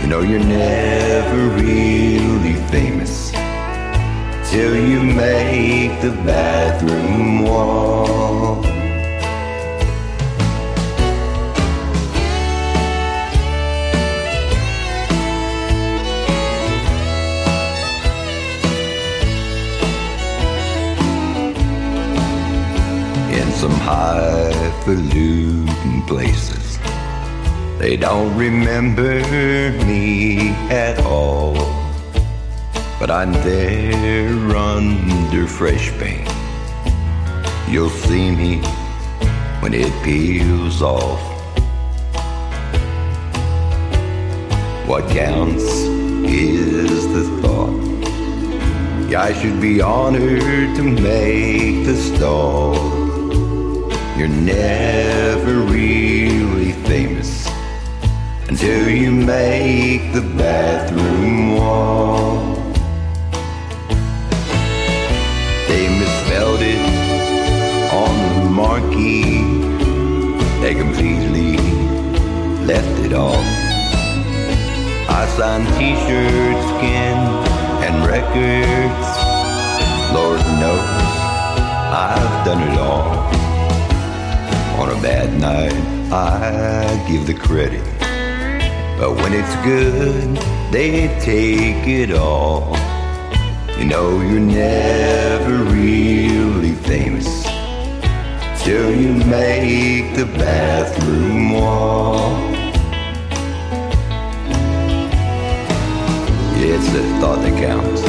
You 0.00 0.06
know, 0.06 0.20
you're 0.20 0.38
never 0.38 1.48
really 1.60 2.54
famous 2.70 3.32
till 4.48 4.76
you 4.76 5.02
make 5.02 6.00
the 6.02 6.12
bathroom 6.24 7.42
wall. 7.42 8.75
Some 23.56 23.72
highfalutin 23.72 25.66
places. 26.06 26.78
They 27.78 27.96
don't 27.96 28.36
remember 28.36 29.20
me 29.86 30.50
at 30.68 30.98
all, 31.06 31.54
but 33.00 33.10
I'm 33.10 33.32
there 33.32 34.54
under 34.54 35.46
fresh 35.46 35.90
paint. 35.92 36.28
You'll 37.66 37.88
see 37.88 38.30
me 38.30 38.58
when 39.60 39.72
it 39.72 39.90
peels 40.04 40.82
off. 40.82 41.22
What 44.86 45.08
counts 45.08 45.64
is 46.28 47.08
the 47.08 47.24
thought. 47.40 47.86
I 49.14 49.32
should 49.32 49.62
be 49.62 49.80
honored 49.80 50.76
to 50.76 50.82
make 50.82 51.86
the 51.86 51.96
stall. 51.96 53.05
You're 54.16 54.28
never 54.28 55.60
really 55.60 56.72
famous 56.88 57.46
until 58.48 58.88
you 58.88 59.10
make 59.12 60.14
the 60.14 60.22
bathroom 60.22 61.54
wall. 61.54 62.54
They 65.68 65.86
misspelled 65.98 66.62
it 66.62 66.80
on 67.92 68.44
the 68.44 68.50
marquee. 68.50 69.42
They 70.62 70.74
completely 70.74 71.58
left 72.64 72.98
it 73.04 73.12
off. 73.12 73.44
I 75.10 75.26
signed 75.36 75.68
t-shirts, 75.76 76.64
skin, 76.78 77.18
and 77.84 78.06
records. 78.06 79.08
Lord 80.14 80.40
knows 80.58 80.88
I've 81.92 82.46
done 82.46 82.62
it 82.72 82.78
all. 82.78 83.45
On 84.78 84.90
a 84.90 85.00
bad 85.00 85.40
night, 85.40 85.72
I 86.12 87.04
give 87.08 87.26
the 87.26 87.32
credit. 87.32 87.82
But 88.98 89.14
when 89.16 89.32
it's 89.32 89.56
good, 89.64 90.36
they 90.70 91.08
take 91.20 91.88
it 91.88 92.12
all. 92.12 92.76
You 93.78 93.86
know, 93.86 94.20
you're 94.20 94.38
never 94.38 95.64
really 95.64 96.74
famous 96.74 97.44
till 98.62 98.94
you 98.94 99.14
make 99.24 100.14
the 100.14 100.26
bathroom 100.36 101.52
wall. 101.52 102.36
It's 106.58 106.92
the 106.92 107.02
thought 107.18 107.40
that 107.42 107.56
counts. 107.58 108.02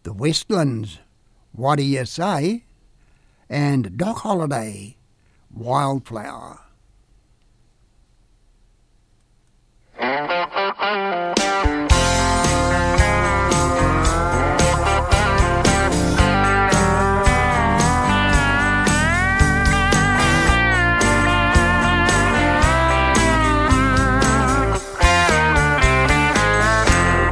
The 0.03 0.11
Westlands, 0.11 0.99
What 1.53 1.77
Do 1.77 1.83
You 1.83 2.03
Say? 2.05 2.65
And 3.51 3.97
Doc 3.97 4.19
Holliday, 4.19 4.95
Wildflower. 5.51 6.59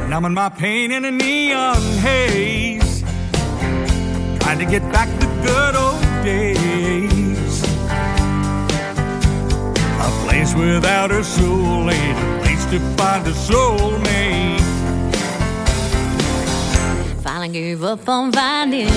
Numbing 0.08 0.34
my 0.34 0.48
pain 0.48 0.90
in 0.90 1.04
a 1.04 1.12
neon 1.12 1.76
haze. 1.98 3.02
Trying 4.40 4.58
to 4.58 4.64
get 4.64 4.82
back 4.90 5.08
the 5.20 5.26
good 5.46 5.76
old 5.76 5.87
days. 6.24 7.62
A 10.00 10.10
place 10.24 10.54
without 10.54 11.10
a 11.10 11.22
soul 11.24 11.90
ain't 11.90 12.18
a 12.18 12.40
place 12.42 12.64
to 12.66 12.78
find 12.96 13.26
a 13.26 13.32
soulmate. 13.32 14.60
Finally 17.22 17.48
gave 17.48 17.82
up 17.84 18.08
on 18.08 18.32
finding 18.32 18.88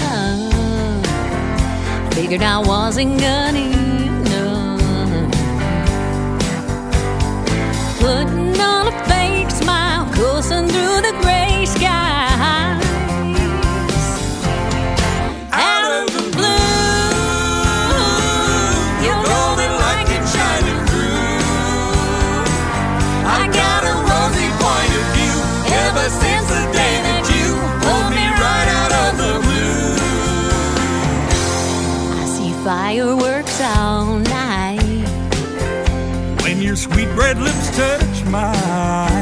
love. 0.00 1.06
Figured 2.14 2.42
I 2.42 2.58
wasn't 2.58 3.20
enough. 3.20 4.74
Putting 7.98 8.60
on 8.60 8.86
a 8.88 9.04
fake 9.08 9.50
smile, 9.50 10.06
coursing 10.14 10.68
through 10.68 11.00
the 11.00 11.12
gray 11.22 11.64
skies. 11.66 12.83
Fireworks 32.64 33.60
all 33.60 34.18
night. 34.18 34.80
When 36.42 36.62
your 36.62 36.76
sweet 36.76 37.08
red 37.08 37.38
lips 37.38 37.76
touch 37.76 38.24
mine. 38.24 39.13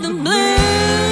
the 0.00 0.08
blues. 0.14 1.09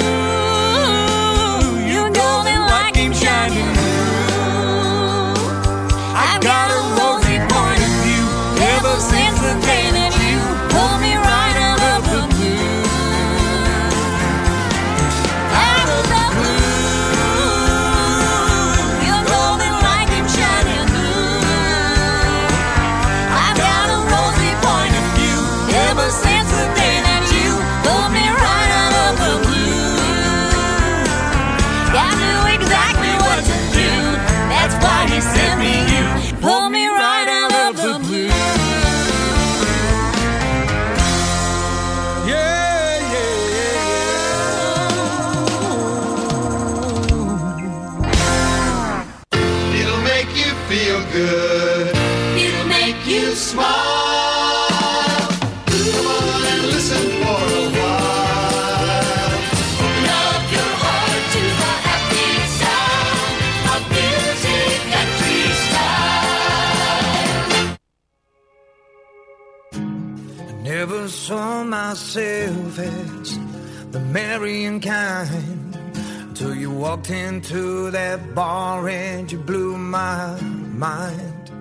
Walked 76.99 77.11
into 77.11 77.91
that 77.91 78.35
bar 78.35 78.89
and 78.89 79.31
you 79.31 79.37
blew 79.37 79.77
my 79.77 80.37
mind. 80.75 81.51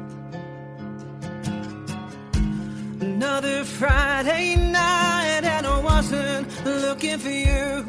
Another 3.00 3.64
Friday 3.64 4.56
night, 4.56 5.42
and 5.44 5.66
I 5.66 5.80
wasn't 5.80 6.46
looking 6.64 7.18
for 7.18 7.30
you. 7.30 7.86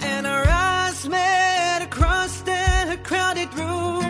And 0.00 0.26
our 0.26 0.46
eyes 0.46 1.08
met 1.08 1.82
across 1.82 2.42
that 2.42 3.02
crowded 3.04 3.52
room, 3.54 4.04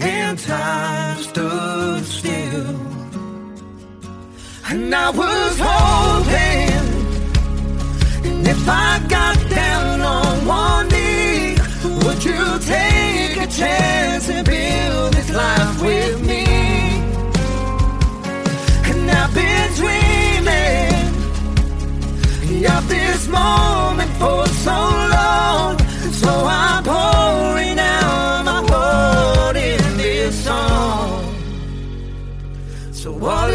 and 0.00 0.38
time 0.38 1.18
stood 1.18 2.04
still. 2.04 2.76
And 4.70 4.94
I 4.94 5.10
was 5.10 5.58
hoping, 5.70 6.84
and 8.26 8.48
if 8.48 8.68
I 8.68 9.00
got 9.08 9.36
down 9.50 10.00
on 10.00 10.46
one 10.46 10.95
would 12.02 12.24
you 12.24 12.58
take 12.60 13.36
a 13.36 13.46
chance 13.46 14.28
and 14.28 14.46
build 14.46 15.12
this 15.14 15.30
life 15.32 15.82
with 15.82 16.20
me? 16.26 16.44
And 18.90 19.10
I've 19.10 19.34
been 19.34 19.72
dreaming 19.74 21.06
of 22.64 22.88
this 22.88 23.28
moment 23.28 24.10
for 24.12 24.46
so 24.46 24.78
long, 25.16 25.78
so 26.12 26.30
I'm 26.30 26.82
pouring 26.82 27.78
out 27.78 28.42
my 28.44 28.60
heart 28.70 29.56
in 29.56 29.96
this 29.96 30.44
song. 30.44 31.34
So 32.92 33.12
what 33.12 33.50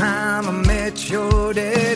time 0.00 0.48
I 0.48 0.52
met 0.66 1.10
your 1.10 1.52
daddy, 1.52 1.89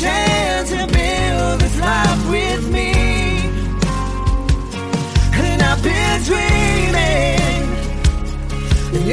chance 0.00 0.70
and 0.72 0.90
build 0.92 1.60
this 1.60 1.78
life 1.80 2.30
with 2.30 2.70
me? 2.70 2.92
And 5.32 5.62
I've 5.62 5.82
been 5.82 6.22
dreaming 6.22 7.48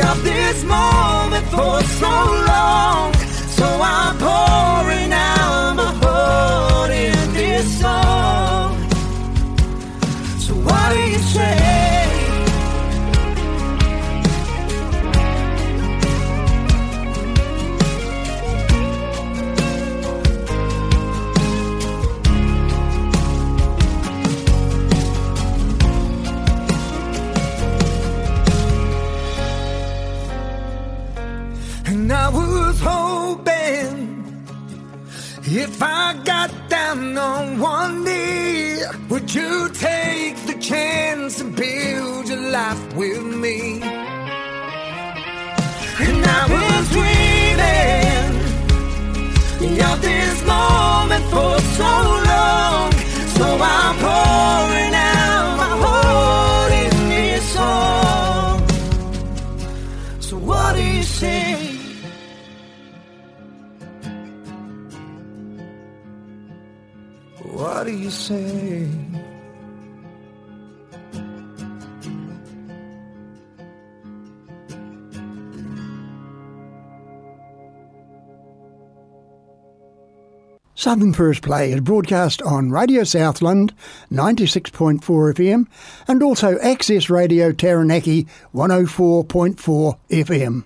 of 0.01 0.23
this 0.23 0.63
moment 0.63 1.45
for 1.47 1.81
so 2.01 2.13
long, 2.51 3.13
so 3.57 3.65
I'm 3.81 4.17
pouring 4.17 5.04
And 31.87 32.11
I 32.11 32.29
was 32.29 32.79
hoping 32.79 34.45
if 35.43 35.81
I 35.81 36.19
got 36.23 36.51
down 36.69 37.17
on 37.17 37.59
one 37.59 38.03
knee, 38.03 38.81
would 39.09 39.33
you 39.33 39.69
take 39.69 40.35
the 40.47 40.57
chance 40.59 41.39
and 41.41 41.55
build 41.55 42.27
your 42.27 42.49
life 42.59 42.95
with 42.95 43.23
me? 43.23 43.81
And 46.07 46.25
I 46.39 46.43
was 46.55 46.89
dreaming 46.89 47.35
of 49.81 50.01
this 50.01 50.45
moment 50.45 51.23
for 51.25 51.59
so 51.79 51.91
long, 52.31 52.91
so 53.37 53.45
I'm 53.61 53.95
pouring 54.03 54.84
What 67.75 67.87
do 67.87 67.91
you 67.91 68.09
say? 68.09 68.89
Southern 80.73 81.11
First 81.11 81.41
Play 81.41 81.73
is 81.73 81.81
broadcast 81.81 82.41
on 82.43 82.71
Radio 82.71 83.03
Southland 83.03 83.73
96.4 84.09 85.01
FM 85.01 85.67
and 86.07 86.23
also 86.23 86.57
Access 86.59 87.09
Radio 87.09 87.51
Taranaki 87.51 88.25
104.4 88.53 89.97
FM. 90.11 90.63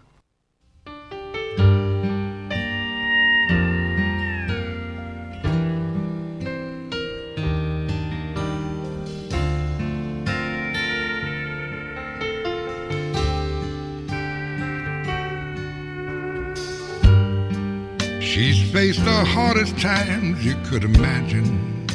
The 19.05 19.23
hardest 19.25 19.79
times 19.79 20.45
you 20.45 20.55
could 20.65 20.83
imagine. 20.83 21.87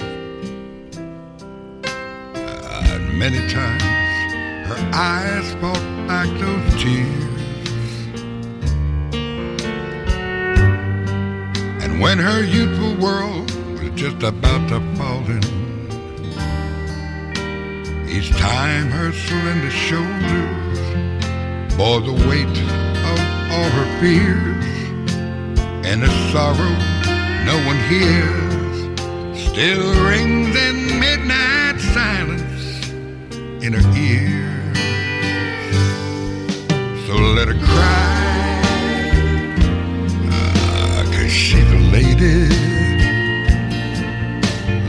And 1.85 3.19
many 3.19 3.47
times 3.53 3.83
her 4.69 4.91
eyes 4.93 5.55
fought 5.61 5.85
back 6.09 6.29
those 6.41 6.83
tears. 6.83 7.25
And 11.85 12.01
when 12.01 12.19
her 12.19 12.43
youthful 12.43 12.97
world 12.97 13.51
was 13.79 13.91
just 13.91 14.23
about 14.23 14.69
to 14.71 14.81
fall 14.97 15.25
in, 15.27 15.45
each 18.09 18.31
time 18.31 18.91
her 18.91 19.13
slender 19.13 19.71
shoulders 19.71 20.79
bore 21.77 22.01
the 22.01 22.15
weight 22.29 22.59
of 23.11 23.19
all 23.53 23.71
her 23.79 24.01
fears 24.01 24.65
and 25.87 26.03
the 26.03 26.09
sorrow 26.33 26.94
no 27.45 27.57
one 27.67 27.79
hears 27.91 28.77
still 29.51 29.87
rings 30.09 30.57
in 30.57 30.99
midnight 30.99 31.79
silence 31.81 32.89
in 33.65 33.73
her 33.73 33.87
ears. 33.97 34.79
So 37.07 37.15
let 37.37 37.49
her 37.49 37.55
cry, 37.55 38.63
ah, 40.31 41.03
cause 41.13 41.31
she's 41.31 41.71
a 41.71 41.79
lady. 41.97 42.49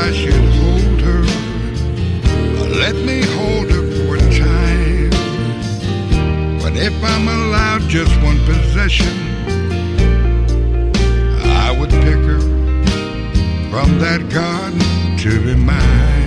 I 0.00 0.12
should 0.12 0.32
hold 0.32 1.00
her. 1.00 1.22
Let 2.82 2.94
me 2.94 3.20
hold 3.36 3.68
her 3.70 3.84
for 3.96 4.14
a 4.14 4.20
time. 4.38 5.10
But 6.62 6.76
if 6.76 6.94
I'm 7.02 7.26
allowed 7.26 7.82
just 7.88 8.14
one 8.22 8.38
possession, 8.46 9.12
I 11.64 11.76
would 11.78 11.90
pick 11.90 12.20
her 12.30 12.40
from 13.70 13.98
that 13.98 14.20
garden 14.30 14.78
to 15.18 15.44
be 15.44 15.56
mine. 15.56 16.17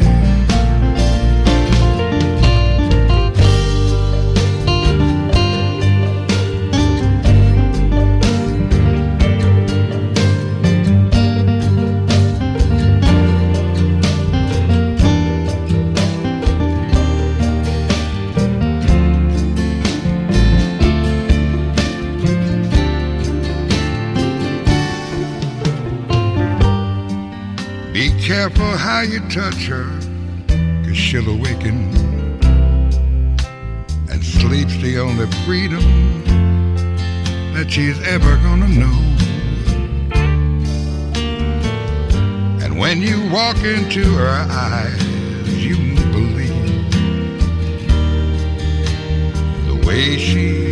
You 29.04 29.20
touch 29.30 29.66
her, 29.66 29.86
cause 30.86 30.96
she'll 30.96 31.30
awaken. 31.30 31.90
And 34.12 34.24
sleep's 34.24 34.78
the 34.78 35.00
only 35.00 35.26
freedom 35.46 35.82
that 37.54 37.68
she's 37.70 38.00
ever 38.08 38.36
gonna 38.38 38.68
know. 38.68 38.98
And 42.64 42.78
when 42.78 43.02
you 43.02 43.28
walk 43.32 43.58
into 43.64 44.04
her 44.04 44.46
eyes, 44.52 45.04
you 45.48 45.78
believe 46.12 46.92
the 49.66 49.88
way 49.88 50.18
she 50.18 50.71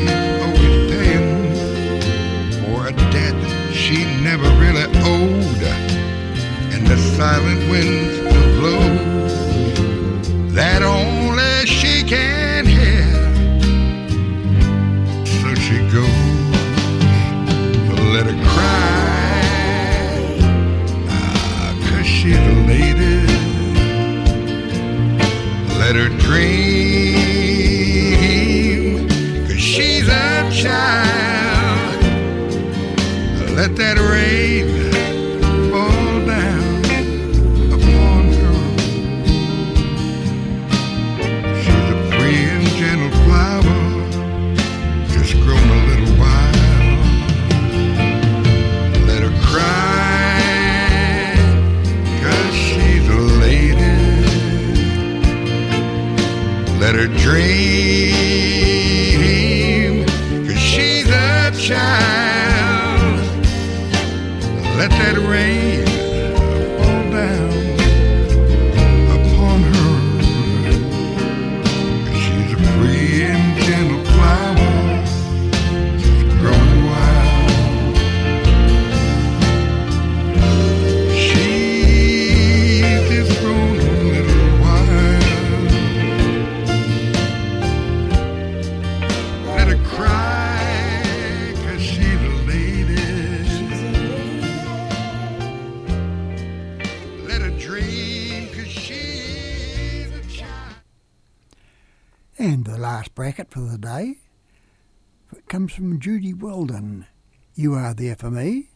You 107.56 107.74
are 107.74 107.94
there 107.94 108.16
for 108.16 108.32
me. 108.32 108.70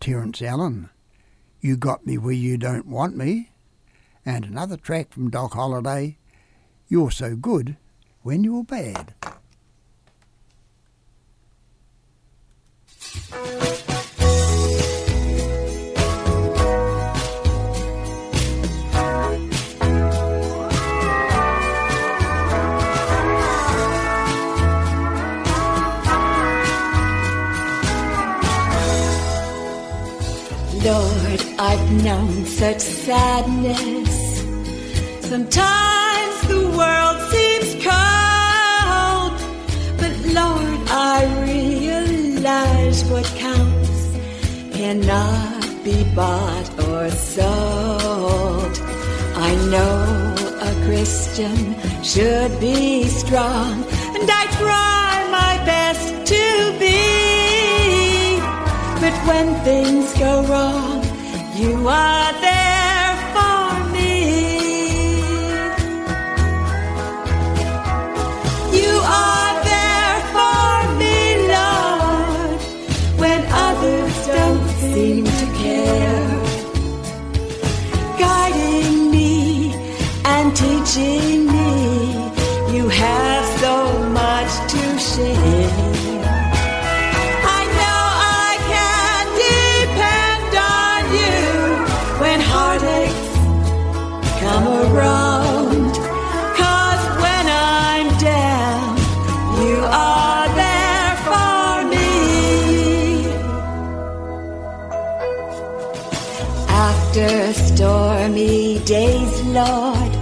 Terence 0.00 0.42
Allen. 0.42 0.90
You 1.60 1.76
got 1.76 2.06
me 2.06 2.18
where 2.18 2.32
you 2.32 2.56
don't 2.56 2.86
want 2.86 3.16
me. 3.16 3.50
And 4.24 4.44
another 4.44 4.76
track 4.76 5.12
from 5.12 5.30
Doc 5.30 5.54
Holliday. 5.54 6.18
You're 6.88 7.10
so 7.10 7.36
good 7.36 7.76
when 8.22 8.44
you're 8.44 8.64
bad. 8.64 9.14
I've 31.78 32.04
known 32.04 32.44
such 32.44 32.80
sadness. 32.80 34.40
Sometimes 35.20 36.36
the 36.52 36.62
world 36.78 37.18
seems 37.32 37.70
cold, 37.86 39.36
but 40.00 40.14
Lord, 40.38 40.80
I 40.90 41.18
realize 41.46 43.04
what 43.04 43.24
counts 43.46 44.00
cannot 44.76 45.62
be 45.84 46.02
bought 46.16 46.68
or 46.88 47.10
sold. 47.10 48.74
I 49.48 49.52
know 49.72 50.34
a 50.70 50.72
Christian 50.84 51.76
should 52.02 52.58
be 52.58 53.04
strong, 53.04 53.84
and 54.16 54.28
I 54.28 54.44
try 54.62 55.10
my 55.30 55.54
best 55.64 56.26
to 56.32 56.44
be. 56.82 58.40
But 59.00 59.14
when 59.28 59.54
things 59.64 60.12
go 60.18 60.42
wrong, 60.42 60.97
you 61.58 61.88
are 61.88 62.32
there 62.40 63.14
for 63.34 63.90
me. 63.94 64.14
You 68.80 68.92
are 69.04 69.52
there 69.70 70.18
for 70.36 70.72
me, 71.00 71.16
Lord, 71.56 72.60
when 73.22 73.40
others 73.50 74.14
don't 74.26 74.68
seem 74.92 75.24
to 75.24 75.46
care. 75.62 76.30
Guiding 78.18 79.10
me 79.10 79.74
and 80.24 80.56
teaching 80.56 81.37
After 106.78 107.52
stormy 107.54 108.78
days, 108.84 109.42
Lord, 109.46 110.12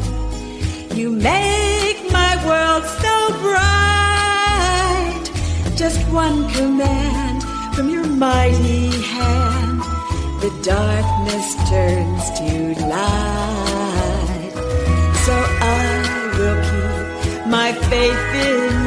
you 0.96 1.11
make 1.11 2.11
my 2.11 2.32
world 2.48 2.82
so 3.02 3.14
bright. 3.44 5.24
Just 5.76 6.00
one 6.11 6.48
command 6.54 7.44
from 7.74 7.90
your 7.90 8.07
mighty 8.07 8.88
hand, 9.02 9.82
the 10.40 10.50
darkness 10.62 11.57
turns 11.68 12.24
to 12.38 12.74
light. 12.86 14.54
So 15.26 15.34
I 15.61 16.32
will 16.38 16.61
keep 16.70 17.46
my 17.46 17.74
faith 17.90 18.34
in 18.48 18.86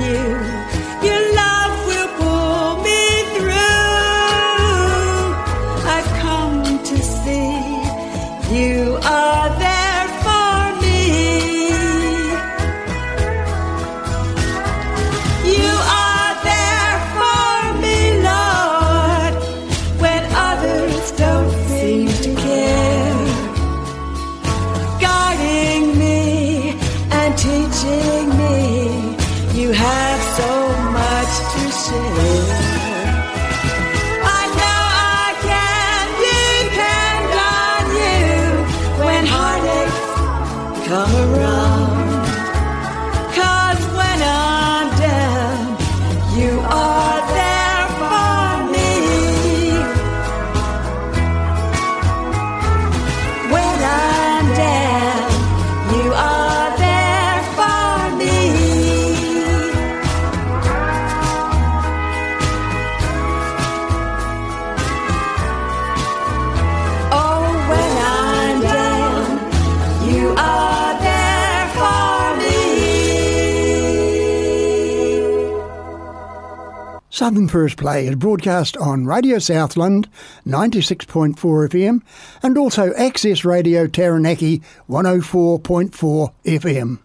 Southern 77.30 77.48
First 77.48 77.78
Play 77.78 78.08
is 78.08 78.16
broadcast 78.16 78.76
on 78.78 79.06
Radio 79.06 79.38
Southland 79.38 80.10
96.4 80.48 81.36
FM 81.36 82.02
and 82.42 82.58
also 82.58 82.92
Access 82.96 83.46
Radio 83.46 83.86
Taranaki 83.86 84.64
104.4 84.90 86.34
FM. 86.44 86.98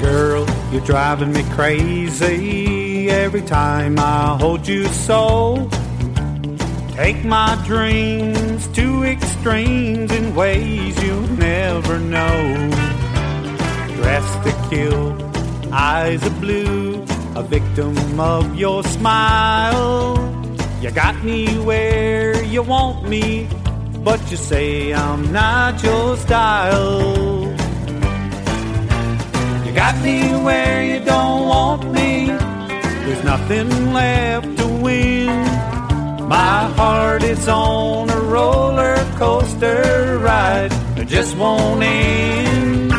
Girl, 0.00 0.46
you're 0.70 0.80
driving 0.86 1.32
me 1.32 1.42
crazy 1.50 2.81
every 3.10 3.42
time 3.42 3.98
I 3.98 4.36
hold 4.38 4.66
you 4.66 4.84
so. 4.86 5.68
Take 6.94 7.24
my 7.24 7.60
dreams 7.66 8.68
to 8.68 9.04
extremes 9.04 10.12
in 10.12 10.34
ways 10.34 11.02
you'll 11.02 11.32
never 11.32 11.98
know. 11.98 12.70
Dressed 13.96 14.42
to 14.44 14.68
kill, 14.70 15.72
eyes 15.72 16.24
of 16.26 16.40
blue, 16.40 17.02
a 17.34 17.42
victim 17.42 18.20
of 18.20 18.54
your 18.56 18.84
smile. 18.84 20.18
You 20.80 20.90
got 20.90 21.22
me 21.24 21.46
where 21.58 22.42
you 22.44 22.62
want 22.62 23.08
me, 23.08 23.48
but 24.04 24.20
you 24.30 24.36
say 24.36 24.92
I'm 24.92 25.32
not 25.32 25.82
your 25.82 26.16
style. 26.16 27.52
You 29.64 29.72
got 29.72 30.00
me 30.02 30.20
where 30.44 30.84
you 30.84 31.04
don't 31.04 31.48
want 31.48 31.90
me. 31.92 32.21
There's 33.12 33.24
nothing 33.26 33.92
left 33.92 34.56
to 34.56 34.66
win. 34.66 35.26
My 36.28 36.64
heart 36.78 37.22
is 37.22 37.46
on 37.46 38.08
a 38.08 38.18
roller 38.18 38.96
coaster 39.18 40.18
ride 40.18 40.70
that 40.96 41.08
just 41.08 41.36
won't 41.36 41.82
end. 41.82 42.90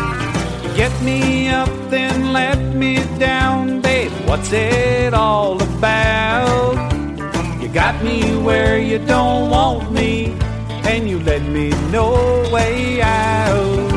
Get 0.76 0.94
me 1.02 1.50
up, 1.50 1.68
then 1.90 2.32
let 2.32 2.60
me 2.76 3.04
down, 3.18 3.82
babe. 3.82 4.12
What's 4.28 4.54
it 4.54 5.16
all 5.16 5.60
about? 5.60 6.76
You 7.60 7.70
got 7.70 8.04
me 8.04 8.38
where 8.38 8.78
you 8.78 9.00
don't 9.00 9.50
want 9.50 9.92
me, 9.92 10.28
and 10.86 11.10
you 11.10 11.22
let 11.22 11.42
me 11.42 11.72
no 11.92 12.12
way 12.54 13.02
out. 13.02 13.93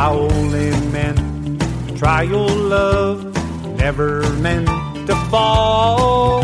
I 0.00 0.08
only 0.12 0.70
meant 0.92 1.60
to 1.60 1.94
try 1.98 2.22
your 2.22 2.48
love, 2.48 3.22
never 3.76 4.26
meant 4.36 4.66
to 5.06 5.14
fall 5.28 6.42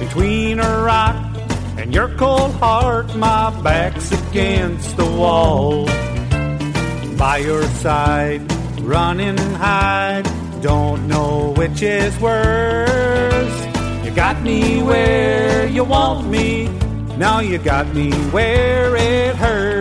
between 0.00 0.58
a 0.58 0.82
rock 0.82 1.14
and 1.78 1.94
your 1.94 2.08
cold 2.16 2.52
heart. 2.54 3.14
My 3.14 3.50
back's 3.62 4.10
against 4.10 4.96
the 4.96 5.06
wall. 5.06 5.86
By 7.16 7.36
your 7.46 7.62
side, 7.78 8.42
run 8.80 9.20
and 9.20 9.38
hide, 9.38 10.28
don't 10.60 11.06
know 11.06 11.54
which 11.56 11.82
is 11.82 12.18
worse. 12.18 13.58
You 14.04 14.10
got 14.10 14.42
me 14.42 14.82
where 14.82 15.68
you 15.68 15.84
want 15.84 16.26
me, 16.26 16.66
now 17.16 17.38
you 17.38 17.58
got 17.58 17.86
me 17.94 18.10
where 18.32 18.96
it 18.96 19.36
hurts. 19.36 19.79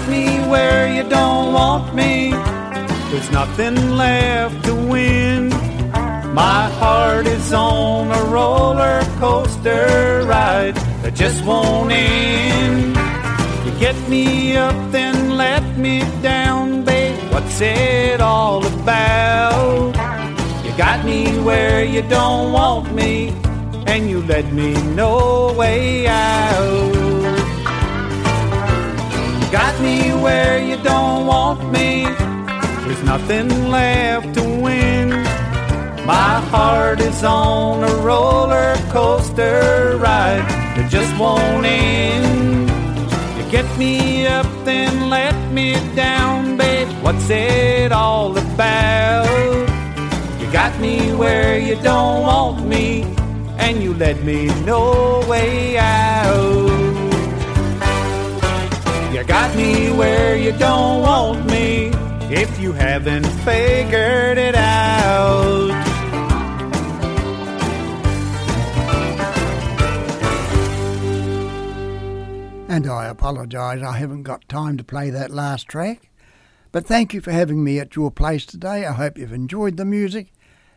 Got 0.00 0.08
me 0.08 0.40
where 0.48 0.88
you 0.90 1.02
don't 1.02 1.52
want 1.52 1.94
me. 1.94 2.30
There's 3.10 3.30
nothing 3.30 3.98
left 3.98 4.64
to 4.64 4.74
win. 4.74 5.50
My 6.32 6.70
heart 6.80 7.26
is 7.26 7.52
on 7.52 8.10
a 8.10 8.24
roller 8.24 9.02
coaster 9.18 10.24
ride 10.26 10.76
that 11.02 11.14
just 11.14 11.44
won't 11.44 11.92
end. 11.92 12.96
You 13.66 13.78
get 13.78 13.94
me 14.08 14.56
up, 14.56 14.74
then 14.90 15.36
let 15.36 15.76
me 15.76 16.00
down, 16.22 16.82
babe. 16.82 17.18
What's 17.30 17.60
it 17.60 18.22
all 18.22 18.64
about? 18.66 19.94
You 20.64 20.72
got 20.78 21.04
me 21.04 21.38
where 21.40 21.84
you 21.84 22.00
don't 22.08 22.52
want 22.52 22.94
me, 22.94 23.34
and 23.86 24.08
you 24.08 24.22
let 24.22 24.50
me 24.50 24.72
no 24.94 25.52
way 25.52 26.06
out. 26.06 26.99
Me 29.82 30.12
where 30.12 30.58
you 30.62 30.76
don't 30.82 31.26
want 31.26 31.72
me. 31.72 32.04
There's 32.84 33.02
nothing 33.02 33.70
left 33.70 34.34
to 34.34 34.42
win. 34.42 35.08
My 36.04 36.40
heart 36.52 37.00
is 37.00 37.24
on 37.24 37.84
a 37.84 37.94
roller 38.02 38.74
coaster 38.90 39.96
ride 39.96 40.44
that 40.76 40.90
just 40.90 41.16
won't 41.18 41.64
end. 41.64 42.68
You 43.38 43.50
get 43.50 43.66
me 43.78 44.26
up, 44.26 44.46
then 44.64 45.08
let 45.08 45.36
me 45.52 45.74
down, 45.94 46.56
babe. 46.56 46.88
What's 47.02 47.30
it 47.30 47.92
all 47.92 48.36
about? 48.36 49.26
You 50.40 50.50
got 50.52 50.78
me 50.80 51.14
where 51.14 51.58
you 51.58 51.76
don't 51.76 52.22
want 52.22 52.66
me, 52.66 53.04
and 53.58 53.82
you 53.82 53.94
let 53.94 54.22
me 54.24 54.48
no 54.64 55.24
way 55.26 55.78
out. 55.78 56.69
Got 59.30 59.54
me 59.54 59.92
where 59.92 60.36
you 60.36 60.50
don't 60.50 61.02
want 61.02 61.46
me 61.46 61.92
if 62.34 62.58
you 62.58 62.72
haven't 62.72 63.24
figured 63.44 64.38
it 64.38 64.56
out. 64.56 65.70
And 72.68 72.88
I 72.88 73.06
apologise 73.06 73.84
I 73.84 73.96
haven't 73.96 74.24
got 74.24 74.48
time 74.48 74.76
to 74.78 74.82
play 74.82 75.10
that 75.10 75.30
last 75.30 75.68
track. 75.68 76.10
But 76.72 76.84
thank 76.84 77.14
you 77.14 77.20
for 77.20 77.30
having 77.30 77.62
me 77.62 77.78
at 77.78 77.94
your 77.94 78.10
place 78.10 78.44
today. 78.44 78.84
I 78.84 78.94
hope 78.94 79.16
you've 79.16 79.32
enjoyed 79.32 79.76
the 79.76 79.84
music 79.84 80.32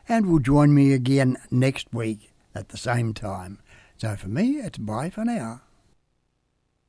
and 0.07 0.27
will 0.27 0.37
join 0.37 0.75
me 0.75 0.93
again 0.93 1.37
next 1.49 1.91
week 1.91 2.31
at 2.53 2.69
the 2.69 2.77
same 2.77 3.15
time. 3.15 3.57
So 3.97 4.15
for 4.15 4.29
me, 4.29 4.57
it's 4.57 4.77
bye 4.77 5.09
for 5.09 5.25
now. 5.25 5.61